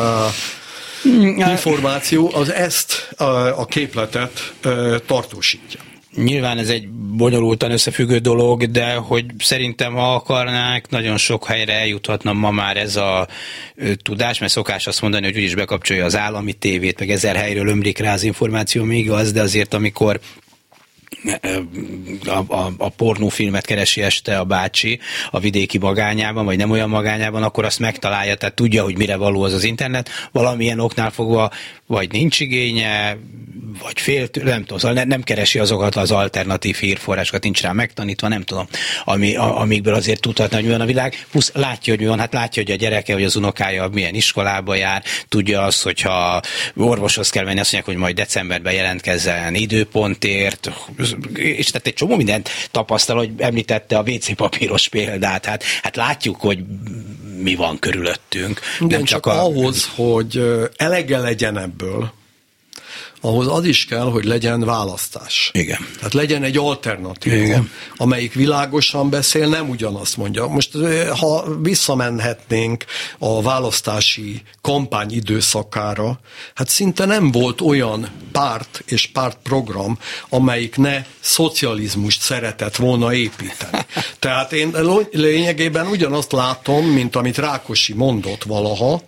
[1.51, 3.23] információ, az ezt a,
[3.59, 4.53] a képletet
[5.05, 5.88] tartósítja.
[6.15, 12.33] Nyilván ez egy bonyolultan összefüggő dolog, de hogy szerintem, ha akarnák, nagyon sok helyre eljuthatna
[12.33, 13.27] ma már ez a
[14.03, 17.97] tudás, mert szokás azt mondani, hogy úgyis bekapcsolja az állami tévét, meg ezer helyről ömlik
[17.97, 20.19] rá az információ, még az, de azért amikor
[22.25, 24.99] a, a, a pornófilmet keresi este a bácsi
[25.31, 29.41] a vidéki magányában, vagy nem olyan magányában, akkor azt megtalálja, tehát tudja, hogy mire való
[29.43, 31.51] az az internet, valamilyen oknál fogva
[31.89, 33.17] vagy nincs igénye,
[33.83, 38.43] vagy fél, nem tudom, szóval nem keresi azokat az alternatív hírforrásokat, nincs rá megtanítva, nem
[38.43, 38.67] tudom,
[39.05, 42.33] ami, a, amikből azért tudhatna, hogy mi a világ, plusz látja, hogy mi van, hát
[42.33, 46.41] látja, hogy a gyereke, vagy az unokája milyen iskolába jár, tudja azt, hogyha
[46.75, 50.71] orvoshoz kell menni, azt mondják, hogy majd decemberben jelentkezzen időpontért,
[51.33, 56.41] és tehát egy csomó mindent tapasztal, hogy említette a WC papíros példát, hát, hát látjuk,
[56.41, 56.59] hogy
[57.37, 58.59] mi van körülöttünk.
[58.75, 59.43] Igen, nem csak, csak a...
[59.43, 60.43] ahhoz, hogy
[60.75, 62.11] elege legyen ebből,
[63.21, 65.49] ahhoz az is kell, hogy legyen választás.
[65.53, 65.87] Igen.
[65.95, 67.71] Tehát legyen egy alternatív, Igen.
[67.95, 70.47] amelyik világosan beszél, nem ugyanazt mondja.
[70.47, 70.71] Most
[71.19, 72.85] ha visszamenhetnénk
[73.17, 76.19] a választási kampány időszakára,
[76.55, 79.97] hát szinte nem volt olyan párt és pártprogram,
[80.29, 83.85] amelyik ne szocializmust szeretett volna építeni.
[84.19, 84.75] Tehát én
[85.11, 89.01] lényegében ugyanazt látom, mint amit Rákosi mondott valaha,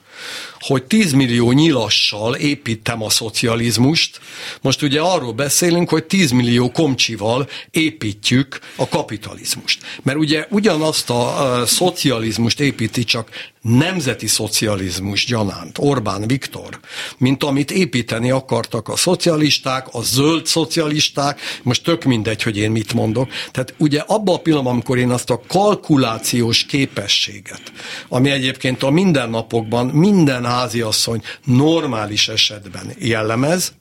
[0.62, 4.20] hogy 10 millió nyilassal építem a szocializmust,
[4.62, 9.84] most ugye arról beszélünk, hogy 10 millió komcsival építjük a kapitalizmust.
[10.04, 13.30] Mert ugye ugyanazt a, a szocializmust építi, csak
[13.62, 16.80] nemzeti szocializmus gyanánt, Orbán Viktor,
[17.18, 22.94] mint amit építeni akartak a szocialisták, a zöld szocialisták, most tök mindegy, hogy én mit
[22.94, 23.30] mondok.
[23.52, 27.62] Tehát ugye abban a pillanatban, amikor én azt a kalkulációs képességet,
[28.08, 33.74] ami egyébként a mindennapokban minden háziasszony normális esetben jellemez,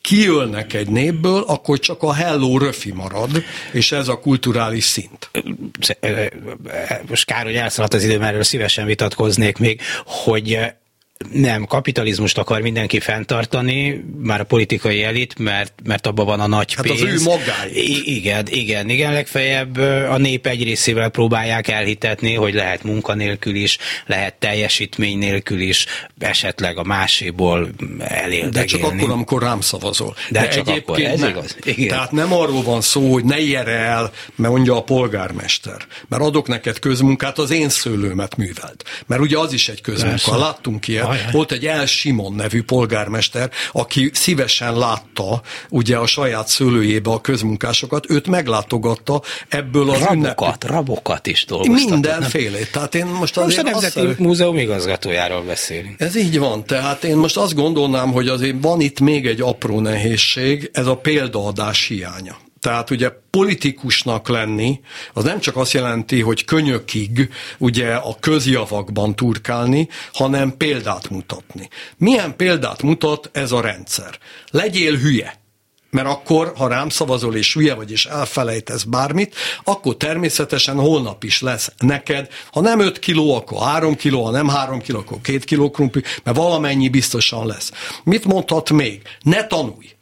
[0.00, 3.42] kiölnek egy népből, akkor csak a Hello Röfi marad,
[3.72, 5.30] és ez a kulturális szint.
[7.08, 10.58] Most kár, hogy elszaladt az idő, mert szívesen vitatkoznék még, hogy
[11.32, 16.74] nem, kapitalizmust akar mindenki fenntartani, már a politikai elit, mert, mert abban van a nagy
[16.74, 17.02] hát pénz.
[17.02, 17.74] az ő magáit.
[17.74, 19.76] I- igen, igen, igen, legfeljebb
[20.10, 25.86] a nép egy részével próbálják elhitetni, hogy lehet munkanélkül is, lehet teljesítmény nélkül is,
[26.18, 28.50] esetleg a máséból elérdegélni.
[28.50, 30.16] De csak akkor, amikor rám szavazol.
[30.30, 31.28] De, De csak egyébként akkor, ez nem.
[31.28, 31.56] igaz.
[31.64, 31.88] Igen.
[31.88, 36.48] Tehát nem arról van szó, hogy ne érj el, mert mondja a polgármester, mert adok
[36.48, 38.84] neked közmunkát, az én szőlőmet művelt.
[39.06, 40.10] Mert ugye az is egy közmunka.
[40.10, 40.36] Persze.
[40.36, 41.30] Láttunk ilyet, Ajaj.
[41.32, 48.10] Volt egy El Simon nevű polgármester, aki szívesen látta ugye a saját szőlőjébe a közmunkásokat,
[48.10, 50.64] őt meglátogatta ebből az rabokat, ünnep...
[50.66, 51.90] rabokat is dolgoztatott.
[51.90, 52.72] Mindenfélét.
[52.72, 54.18] Tehát én most, most a Nemzeti azt...
[54.18, 56.00] Múzeum igazgatójáról beszélünk.
[56.00, 56.64] Ez így van.
[56.64, 60.96] Tehát én most azt gondolnám, hogy azért van itt még egy apró nehézség, ez a
[60.96, 62.36] példaadás hiánya.
[62.66, 64.80] Tehát ugye politikusnak lenni,
[65.12, 71.68] az nem csak azt jelenti, hogy könyökig ugye a közjavakban turkálni, hanem példát mutatni.
[71.96, 74.18] Milyen példát mutat ez a rendszer?
[74.50, 75.44] Legyél hülye
[75.90, 81.40] mert akkor, ha rám szavazol és hülye vagy és elfelejtesz bármit, akkor természetesen holnap is
[81.40, 85.38] lesz neked, ha nem 5 kiló, akkor 3 kiló, ha nem 3 kiló, akkor 2
[85.38, 87.72] kiló krumpli, mert valamennyi biztosan lesz.
[88.04, 89.02] Mit mondhat még?
[89.22, 89.95] Ne tanulj!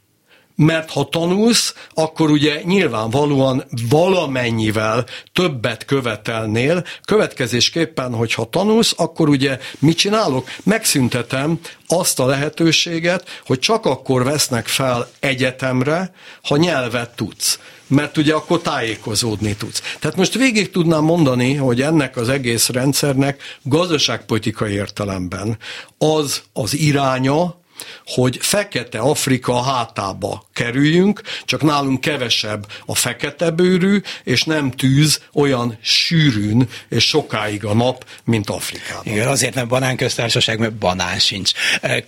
[0.54, 9.96] Mert ha tanulsz, akkor ugye nyilvánvalóan valamennyivel többet követelnél, következésképpen, hogyha tanulsz, akkor ugye mit
[9.96, 10.48] csinálok?
[10.62, 18.34] Megszüntetem azt a lehetőséget, hogy csak akkor vesznek fel egyetemre, ha nyelvet tudsz mert ugye
[18.34, 19.82] akkor tájékozódni tudsz.
[20.00, 25.58] Tehát most végig tudnám mondani, hogy ennek az egész rendszernek gazdaságpolitikai értelemben
[25.98, 27.62] az az iránya,
[28.06, 35.78] hogy fekete Afrika hátába kerüljünk, csak nálunk kevesebb a fekete bőrű, és nem tűz olyan
[35.80, 39.02] sűrűn és sokáig a nap, mint Afrikában.
[39.04, 41.52] Igen, azért nem banánköztársaság, mert banán sincs.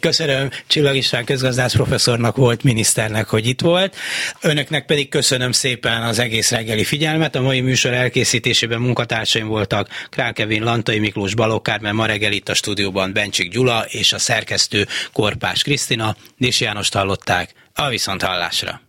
[0.01, 3.97] Köszönöm Csillag István közgazdász professzornak volt, miniszternek, hogy itt volt.
[4.41, 7.35] Önöknek pedig köszönöm szépen az egész reggeli figyelmet.
[7.35, 12.49] A mai műsor elkészítésében munkatársaim voltak Král Kevin, Lantai Miklós, Balogh Kármen, ma reggel itt
[12.49, 18.86] a stúdióban Bencsik Gyula és a szerkesztő Korpás Krisztina, Nis Jánost hallották, a Viszonthallásra.